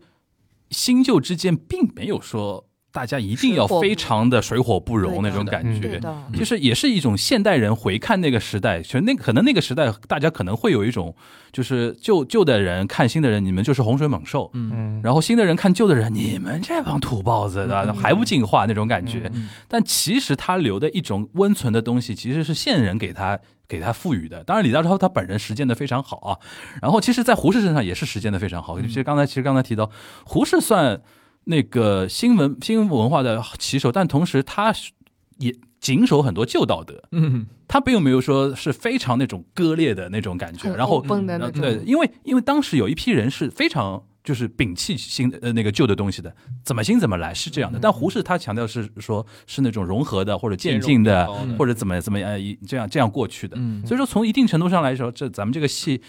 [0.70, 5.82] 新旧之间并没有说大家一定要非常的水火不容那种感嗯。
[5.82, 6.00] 觉
[6.34, 11.16] 就是也是一种现代人回看那个时代，其实那可能那个时代大家可能会有一种，
[11.52, 19.32] 就是旧旧的人看新的人，你们就是洪水猛兽，嗯，然后新的人看旧的人，你们这帮土包子的还不进化那种感觉。
[19.68, 24.44] 但其实他留的一种温存的东西，其实是现人给他给他赋予的。
[24.44, 26.40] 当然，李大钊他本人实践的非常好啊。
[26.82, 28.82] 然后，其实，在胡适身上也是实践的非常好。
[28.82, 29.92] 其实刚才其实刚才提到，
[30.26, 31.02] 胡适算
[31.48, 34.74] 那个新闻新文化的旗手，但同时他
[35.40, 37.02] 也谨守很多旧道德。
[37.12, 46.36] 嗯，他并没有说是非常那种割裂的那种感觉，然后崩的那种，呃对，因为因为当时有一批人是非常就是摒弃新的呃那个旧的东西的，
[46.66, 47.80] 怎么新怎么来是这样的。
[47.82, 51.26] 但胡适他强调是说是那种融合的或者渐进的
[51.58, 53.56] 或者怎么怎么呃一这样这样过去的。
[53.58, 56.02] 嗯所以说从一定程度上来说，这咱们这个戏。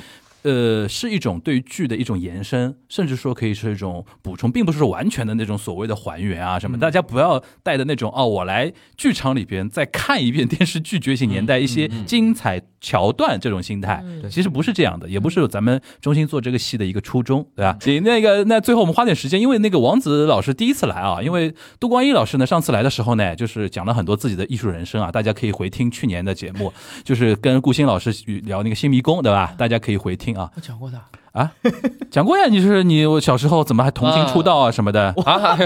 [0.43, 6.79] 呃，是一种对于剧的一种延伸，甚至说可以是一种补充，并不是完全的那种所谓的还原啊什么。
[6.79, 17.77] 大家不要带的那种哦，我来剧场里边再看一遍电视剧《觉醒年代》一些精彩桥段这种心态，嗯其实不是这样的，也不是咱们中心做这个戏的一个初衷，对吧？
[17.81, 26.73] 行，那个那最后我们花点时间，因为那个王子老师第一次来啊，因为杜光一老师呢上次来的时候呢，就是讲了很多自己的艺术人生啊，大家可以回听去年的节目，
[27.03, 28.13] 就是跟顾欣老师
[28.45, 29.55] 聊那个新迷宫，对吧？
[29.59, 31.01] 大家可以回听啊我讲过的
[31.33, 31.51] 啊，
[32.11, 35.57] 讲过呀，你是你我小时候怎么还童星出道啊什么的， 啊，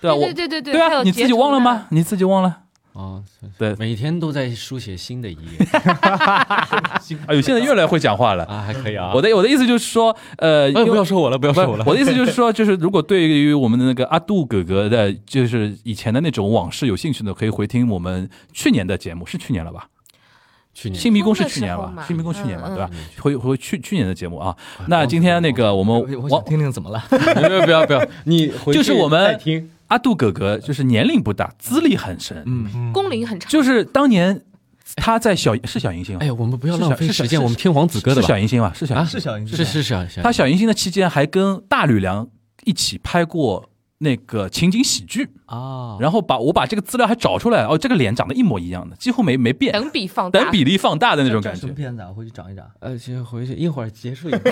[0.00, 0.14] 对啊？
[0.14, 1.86] 我对对对对对啊，你自己忘了吗？？
[1.90, 2.56] 你自己忘了？
[2.92, 3.22] 哦，
[3.56, 5.66] 对每天都在书写新的一页
[7.26, 8.44] 哎呦， 现在越来越会讲话了。
[8.46, 9.12] 啊，还可以啊。
[9.14, 11.84] 我的我的意思就是说，呃，哎不要说我了，不要说我了。
[11.86, 19.86] 我的意思就是说，就是如果对于我们的那个阿杜哥哥的，就是以前的那种往事有兴趣的，可以回听我们去年的节目，是去年了吧？
[20.80, 20.98] 去年。
[21.00, 21.76] 新迷宫是去年？
[21.76, 22.90] 吧新迷宫去年嘛，嗯对吧？
[22.92, 22.98] 嗯？
[23.20, 24.56] 回回去去年的节目啊。
[24.86, 25.94] 那今天那个我们
[26.28, 27.02] 我听听怎么了。
[27.10, 27.16] 不
[27.52, 29.70] 要不要不要，你回去就是我们再听。
[29.88, 34.40] 阿杜哥哥，就是年龄不大，资历很深，嗯，工龄很长，就是当年
[34.94, 38.22] 他在小是小银星啊哎，呀，我们不要浪费时间，是小是我们听王子哥的吧？
[38.22, 38.38] 是小。
[38.38, 38.72] 银星吧？
[38.72, 39.18] 是小啊银星。
[39.18, 39.56] 是小银星。
[39.56, 42.28] 是是啊，是啊他小银星的期间还跟大吕梁
[42.64, 43.68] 一起拍过
[44.00, 45.28] 那个情景喜剧。
[45.46, 51.72] 啊，然后把我把这个资料还找出来，哦，这个脸长得一模一样的，几乎没没变，等比放大，等比例放大的那种感觉什么。
[51.74, 52.08] 片子啊？
[52.10, 52.62] 我回去找一找。
[52.80, 54.38] 呃，先回去一会儿结束以后，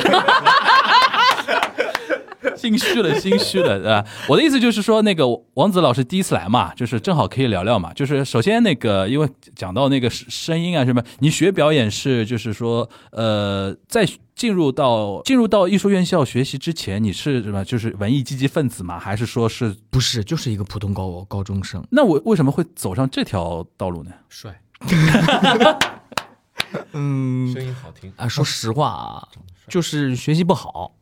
[2.58, 4.04] 心虚了，心虚了， 对吧？
[4.28, 7.92] 我的意思就是说，那个王子老师第一次来嘛，就是正好可以聊聊嘛。
[7.94, 17.64] 就是首先那个，因为讲到那个声声音啊什么，你学表演是就是说，呃，在进入到进入到艺术院校学习之前，你是什么？
[17.64, 18.98] 就是文艺积极分子吗？
[18.98, 19.74] 还是说是？
[19.90, 21.84] 不是，就是一个普通高高中生。
[21.90, 24.10] 那我为什么会走上这条道路呢？
[24.28, 24.60] 帅，
[26.92, 29.28] 嗯声音好听，啊，说实话啊，
[29.68, 30.92] 就是学习不好，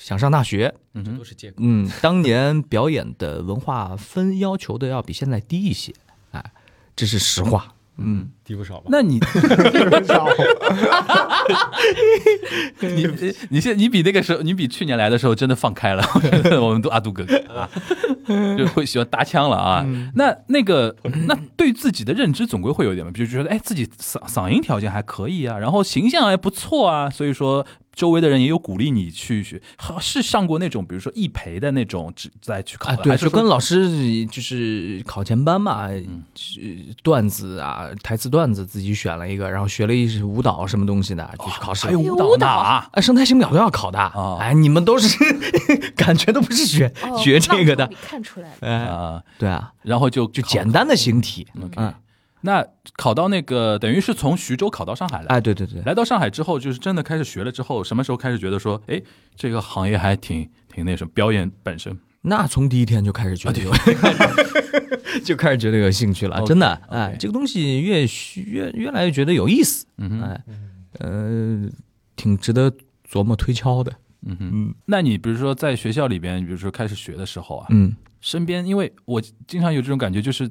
[0.00, 0.72] 想上大学。
[0.94, 1.56] 嗯哼，都是借口。
[1.60, 5.92] 嗯，当年表演的文化分要求的要比现在低一些，
[6.32, 6.42] 哎，
[6.94, 7.74] 这是实话。
[7.96, 8.86] 嗯，低不少吧？
[8.88, 9.20] 那你
[12.80, 13.06] 你
[13.50, 17.70] 你现你比那个时候，你比去年来的时候真的放开了，我觉得我们都阿杜哥哥啊，
[18.58, 19.86] 就会喜欢搭腔了啊。
[20.16, 20.96] 那那个
[21.28, 27.64] 那对自己的认知总归会有一点嘛，比如觉得哎自己嗓嗓音条件还可以啊，然后形象还不错啊，所以说
[27.94, 35.88] 周围的人也有鼓励你去学，好是上过那种比如说艺培的那种只再去考啊，对，还是说就跟老师就是考前班嘛，
[36.34, 36.60] 是
[37.02, 42.88] 段子啊，台词段子自己选了一个，然后学了一舞蹈什么东西的，就是考试还有舞蹈呢啊。
[42.92, 43.98] 哎，生态形表都要考的。
[44.14, 45.16] 哦哎，你们都是
[45.96, 47.88] 感觉都不是学、哦学这个的。
[48.02, 51.46] 看出来了，哎，啊，对啊，然后就就简单的形体。
[51.76, 51.94] 嗯，
[52.46, 52.62] 那
[52.96, 55.26] 考到那个，等于是从徐州考到上海来。
[55.28, 59.00] 哎，对对对，来到上海之后，就是真的开始学了之后，什么时候开始觉得说，哎，
[59.34, 61.98] 这个行业还挺挺那什么，表演本身。
[62.20, 63.70] 那从第一天就开始觉得有，
[65.24, 66.68] 就开始觉得有兴趣了真的。
[66.90, 70.44] 哎，这个东西越学越越来越觉得有意思，嗯哼，哎，
[71.00, 71.68] 呃，
[72.16, 72.70] 挺值得
[73.10, 73.90] 琢磨推敲的。
[74.26, 74.74] 嗯哼，嗯。
[74.84, 77.96] 那你比如说在学校里边，比如说开始学的时候啊，嗯。
[78.20, 80.50] 身边因为我经常有这种感觉，就是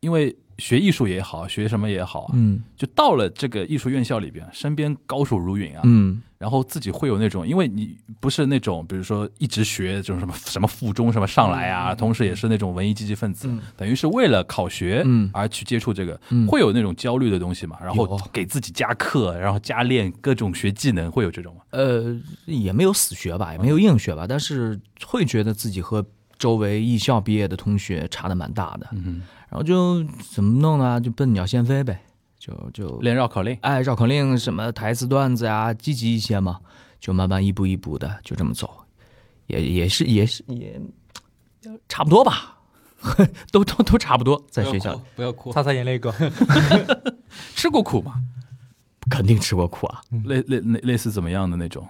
[0.00, 2.62] 因为学艺术也好，学什么也好啊，嗯。
[2.76, 6.22] 就到了这个艺术院校里边，身边高手如云啊，嗯。
[6.38, 13.60] 然后自己会有那种，因为你不是那种，比如说一直学这种什么什么附中什么上来啊，同时也是那种文艺积极分子，嗯。
[13.76, 15.30] 等于是为了考学嗯。
[15.32, 16.46] 而去接触这个，嗯。
[16.46, 17.76] 会有那种焦虑的东西嘛？
[17.82, 21.60] 然后给自己加课，然后加练各种学技能，会有这种吗？
[21.70, 22.14] 呃，
[22.46, 26.04] 也没有死学吧，也没有硬学吧，但是会觉得自己和
[26.38, 31.00] 周围艺校毕业的同学差的蛮大的，嗯然后就怎么弄呢？
[31.00, 32.00] 就笨鸟先飞呗，
[32.38, 36.60] 就就，练绕口令，哎绕口令什么台词段子呀，积极一些嘛，
[37.00, 38.68] 就慢慢一步一步的就这么走，
[39.46, 40.80] 也也是也是也
[41.88, 42.58] 差不多吧，
[43.50, 44.92] 都都都差不多，在学校。
[44.92, 46.14] 里不要哭，擦擦眼泪哥，
[47.56, 48.22] 吃过苦吗？
[49.08, 51.86] 肯定吃过苦啊，类类类类似怎么样的那种？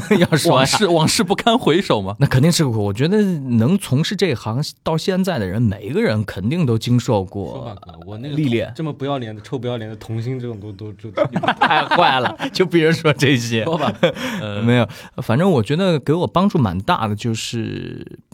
[0.18, 2.16] 要说呀往事往事不堪回首吗？
[2.18, 2.84] 那肯定吃过苦。
[2.84, 11.10] 我觉得能从事这行到现在的人，每一个人肯定都经受说过吧，哥，我那个历练这么不要脸的、臭不要脸的童星，这种都都都
[11.60, 13.62] 太坏了，就别人说这些。
[13.64, 13.92] 说吧，
[14.40, 14.88] 呃， 没有，
[15.22, 18.33] 反正我觉得给我帮助蛮大的，就是，呃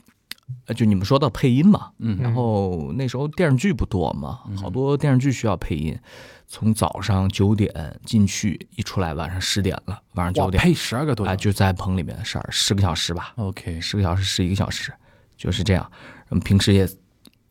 [0.73, 5.99] 就你们说到配音嘛，嗯然后那时候电视剧不多嘛，好多电视剧需要配音，
[6.47, 14.93] 从早上九点进去，一出来晚上十点了，晚上哇，九点，配十二个多啊，小时就在棚里面十二十个小时吧，，OK，十个小时十一个小时，
[15.37, 15.91] 就是这样。
[16.29, 16.89] 我们平时也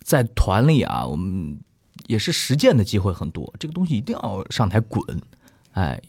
[0.03, 1.59] 在团里啊，我们
[2.07, 5.03] 也是实践的机会很多，这个东西一定要上台滚，
[5.71, 6.01] 哎，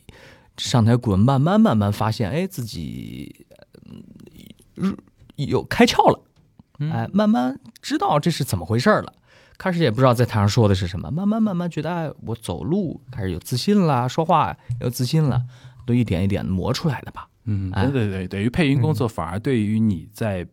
[0.56, 3.46] 上台滚，慢慢慢慢发现，哎，自己
[3.86, 4.02] 嗯
[4.74, 4.96] 入
[5.36, 6.22] 有开窍了，
[6.92, 9.12] 哎，慢慢知道这是怎么回事儿了。
[9.58, 15.42] 开始也不知道在台上说的是什么，慢慢慢慢觉得，哎，我走路开始有自信了，说话有自信了，
[15.84, 17.28] 都一点一点磨出来的吧。
[17.44, 20.46] 嗯，哎对对对，等于配音工作反而对于你在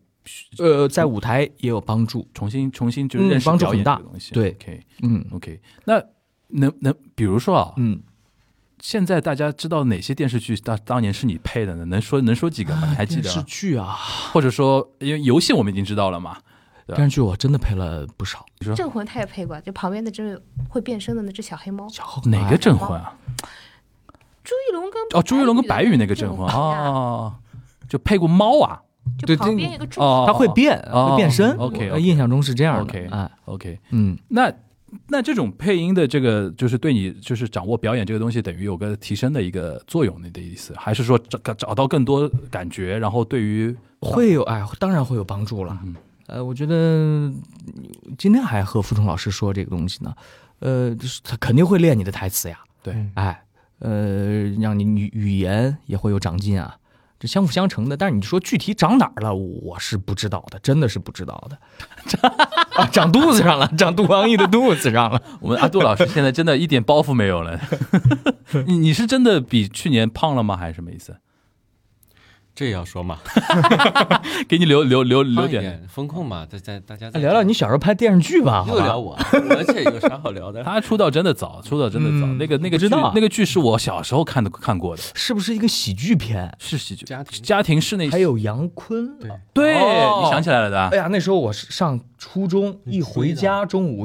[0.58, 2.28] 呃，在舞台也有帮助。
[2.34, 4.34] 重新重新就是帮助很大东西。
[4.34, 6.02] 对，OK 嗯 OK，那
[6.48, 7.98] 能能比如说啊，嗯，
[8.80, 11.84] 现在大家知道哪些电视剧当当年是你配的呢？
[11.86, 12.86] 能说能说几个吗？
[12.88, 13.42] 你还记得电视？
[13.42, 13.96] 剧啊？
[14.32, 16.36] 或者说，因为游戏我们已经知道了嘛，
[16.86, 18.44] 电视剧我真的配了不少。
[18.76, 23.14] 镇魂他也配过，就旁边那只会变身的那只小黑猫，小后哪个镇魂啊？
[24.44, 27.34] 朱一龙跟哦，朱一龙跟白宇那个镇镇魂呀，哦，
[27.88, 28.80] 就配过猫啊。
[29.26, 31.50] 对就旁边有个柱哦，他会变，哦会变身。
[31.56, 32.82] OK，OK 我印象中是这样的。
[32.82, 34.52] OK 哎，OK，嗯，那
[35.08, 40.74] 那这种配音的这个，就是对你就是掌握表演这个东西，等于有个提升的一个作用，你的意思？
[40.76, 45.78] 还是说找找到更多感觉，然后对于会有哎，当然会有帮助了。
[45.84, 45.94] 嗯
[46.28, 47.32] 呃，我觉得
[48.18, 50.14] 今天还和付冲老师说这个东西呢。
[50.60, 52.58] 呃，就是他肯定会练你的台词呀。
[52.82, 53.44] 对嗯哎，
[53.78, 56.76] 呃，让你语语言也会有长进啊，
[57.18, 57.96] 这相辅相成的。
[57.96, 61.58] 但是你说具体长哪儿了，我是不知道的，真的是不知道的。
[62.76, 65.20] 啊，长肚子上了，长杜光义的肚子上了。
[65.40, 67.60] 我们阿杜老师现在真的一点包袱没有了。
[68.66, 70.56] 你你是真的比去年胖了吗？
[70.56, 71.16] 还是什么意思？
[72.58, 73.18] 这也要说嘛，
[74.48, 75.80] 给你留留留留点。
[75.88, 80.64] 风控嘛，大家大家再聊聊你小时候拍电视剧吧，好吧又聊我， 我这有啥好聊的？
[80.64, 82.26] 他出道真的早，出道真的早。
[82.26, 86.52] 嗯那个那个剧不知道那个剧是我小时候看的看过的，是不是一个喜剧片？
[86.58, 90.96] 是喜剧家庭家庭室内还有杨坤，对对，哦你想起来了的哎。
[90.96, 94.04] 呀，那时候我是上初中，一回家中午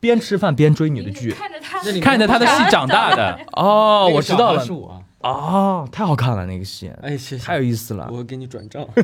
[0.00, 1.30] 边吃饭边追你的剧。
[1.30, 4.72] 看着他看着他的戏长大的，哦，我知道了是。
[4.72, 5.04] 我。
[5.26, 8.08] 哦，太好看了那个戏，哎，谢谢，太有意思了。
[8.12, 8.86] 我给你转账。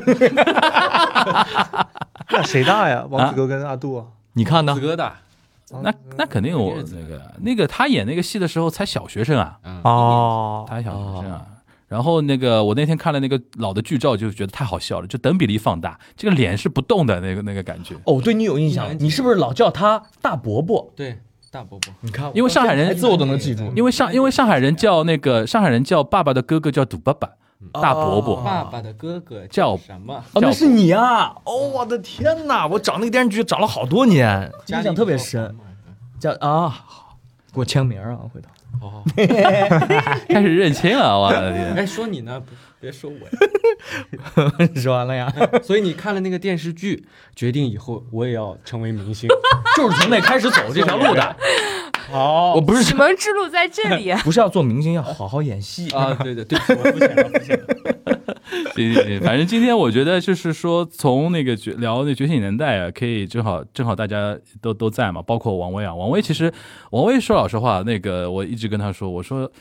[2.29, 3.05] 那谁大呀？
[3.09, 4.05] 王子哥跟阿杜啊？
[4.33, 4.79] 你看呢子？
[4.79, 5.17] 哥大，
[5.81, 11.45] 那那肯定我那个那个他演那个戏的时候才小学生啊，嗯，哦，他还小学生啊。
[11.87, 17.93] 然后那个我那天看了那个老的剧照，就觉得太好笑了，就等比例放大，这个脸是不动的那个那个感觉。
[18.05, 20.91] 哦，对你有印象，你是不是老叫他大伯伯？
[20.95, 21.19] 对，
[21.53, 23.71] 大伯伯，你看，因为上海人台词我都能记住。
[23.75, 27.29] 因为上因为上海人叫那个上海人叫爸爸的哥哥叫赌爸爸，
[27.73, 28.41] 大伯伯。
[28.41, 30.15] 爸爸的哥哥叫什么？
[30.33, 31.35] 哦，那是你啊！
[31.43, 32.65] 哦，我的天哪！
[32.65, 35.55] 我找那个电视剧找了好多年，印象特别深。
[36.19, 36.73] 叫啊，
[37.53, 38.49] 给我签名啊，回头。
[38.81, 39.03] 哦，
[40.27, 41.73] 开始认亲了，我的天！
[41.75, 44.71] 哎，说你呢，不别说我呀。
[44.75, 45.31] 说完了呀，
[45.63, 47.05] 所以你看了那个电视剧，
[47.35, 49.29] 决定以后我也要成为明星。
[49.77, 51.35] 就是从那开始走这条路的。
[52.11, 54.13] 好我不是什么之路在这里。
[54.23, 55.89] 不是要做明星，要好好演戏。
[55.91, 57.65] 啊，对对，对我不行了，不行了。
[58.75, 65.93] 行行行，反正今天我觉得就是说，从那个觉聊那觉醒年代啊，可以正好正好大家都都在嘛，包括王威啊。
[65.93, 66.51] 王威其实，
[66.91, 69.51] 王威说老实话，那个我一直跟他说，我说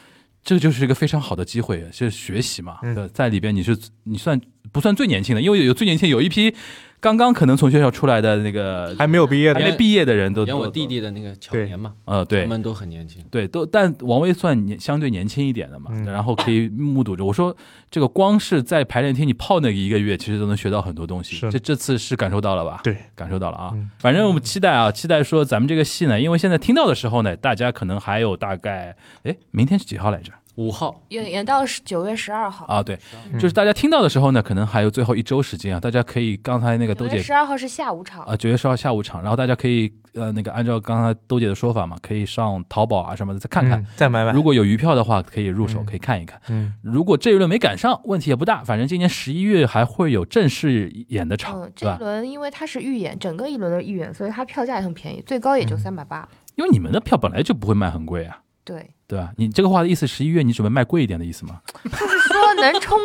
[0.42, 2.78] 这就是一个非常好的机会，是学习嘛。
[3.12, 4.40] 在里边你是你算
[4.72, 5.42] 不算最年轻的？
[5.42, 6.54] 因为有有最年轻，有一批
[7.02, 13.20] 刚刚可能从学校出来的那个还没有毕业的，还没毕业的人都都连我弟弟的那个巧年嘛，呃对他们都很年轻。
[13.28, 17.24] 对都，但王威算年相对年轻一点的嘛，嗯然后可以目睹着。
[17.24, 17.54] 我说
[17.90, 21.36] 这个光是在排练厅你泡那个一个月，其实都能学到很多东西。
[21.50, 22.80] 这这次是感受到了吧？
[22.84, 23.72] 对，感受到了啊。
[23.74, 30.32] 嗯反正我们期待啊，期待说咱们这个戏呢，因为现在听到的时候呢，大家可能还有大概，哎，明天是几号来着？
[30.56, 32.98] 五号演演到是九月十二号，啊，对，
[33.32, 43.80] 嗯就是大家听到的时候呢，可能还有最后一周时间啊，大家可以刚才那个九兜姐月十二号是下午场，啊，九月十号下午场，然后大家可以呃那个按照刚才兜姐的说法嘛，可以上淘宝啊什么的再看看。
[43.80, 44.32] 嗯再买买。
[44.32, 46.40] 如果有余票的话，可以入手，嗯可以看一看。
[46.48, 52.08] 嗯如果这一轮没赶上，问题也不大，反正今年十一月还会有正式演的场，嗯，对吧这一？
[52.08, 56.28] 轮因为它是预演，整个一轮的预演，所以它票价也很便宜，最高也就嗯三百八。
[56.56, 59.32] 因为你们的票本来就不会卖很贵啊，对，对吧？
[59.36, 62.98] 你这个话的意思，十一月你准备卖贵一点的意思吗就是说能冲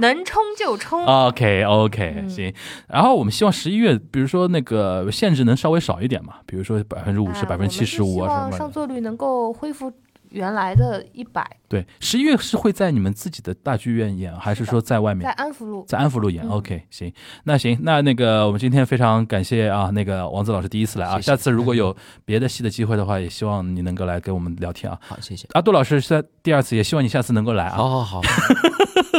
[0.00, 1.04] 能冲就冲。
[1.06, 2.52] OK OK，、嗯行。
[2.88, 8.50] 然后我们希望十一月，比如说那个限制能稍微少一点嘛，比如说百分之五十、哎百分之七十五啊什么的。
[8.50, 9.92] 望上座率能够恢复
[10.34, 15.30] 原来的一百，对，十一月是会在你们自己的大剧院演，还是说在外面在？
[15.32, 15.84] 安福路。
[15.86, 17.12] 在安福路演、嗯 o k 行，
[17.44, 24.98] 那行，那那个我们今天非常感谢啊，那个王子老师第一次来啊，谢谢下次如果有 别的戏的机会的话，也希望你能够来跟我们聊天啊。
[25.06, 25.46] 好，谢谢。
[25.52, 27.76] 阿杜老师是在第二次，也希望你下次能够来啊。
[27.76, 28.20] 好好好，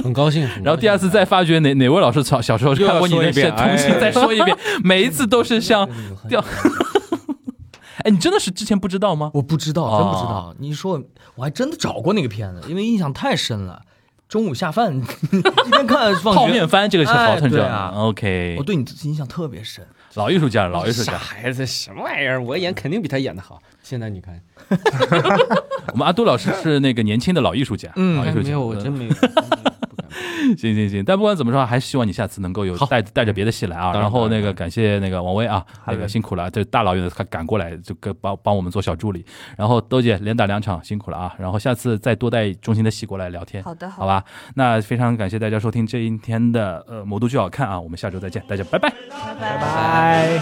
[0.04, 0.46] 很高兴。
[0.64, 5.88] 然后第二次再发掘哪哪位老师小小时候看过你的说一遍同情， 哎再说一遍，每一次都是像，
[6.28, 6.44] 掉
[8.06, 9.32] 哎，你真的是之前不知道吗？
[9.34, 10.56] 我不知道，真不知哦道。
[10.60, 11.02] 你说，
[11.36, 13.82] 我还真的找过那个片子，因为印象太深了。
[14.28, 19.86] 中午下饭 一边看放学泡面番这个是好哎很正对啊 OK，我对你印象特别深。
[20.16, 21.18] 老艺术家，老艺术傻家。
[21.20, 22.42] 孩子什么玩意儿？
[22.44, 23.62] 我演肯定比他演的好。
[23.84, 24.42] 现在你看，
[25.94, 28.46] 我们阿杜老师是那个年轻的老艺术家，嗯老艺术家。
[28.46, 29.14] 没有，我真嗯没有。
[30.58, 33.92] 行行行，但不管怎么说，还是希望你下次能够有带带着别的戏来啊。
[33.94, 39.26] 然然后那个感谢那个王威啊，那个辛苦了，这大老远的他赶过来，就跟帮帮我们做小助理。
[39.58, 41.34] 然后兜姐连打两场，辛苦了啊。
[41.40, 44.24] 然后下次再多带中心的戏过来聊天，好的，好吧？
[44.56, 48.94] 那非常感谢大家收听这一天的呃《魔都剧好看》啊，我们下周再见，大家拜拜。
[49.40, 50.42] 拜拜。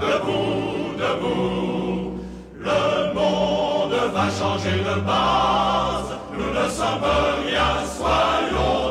[0.00, 2.20] Debout, debout.
[2.58, 7.08] Le monde va changer de base, nous ne sommes
[7.44, 8.81] rien, soyons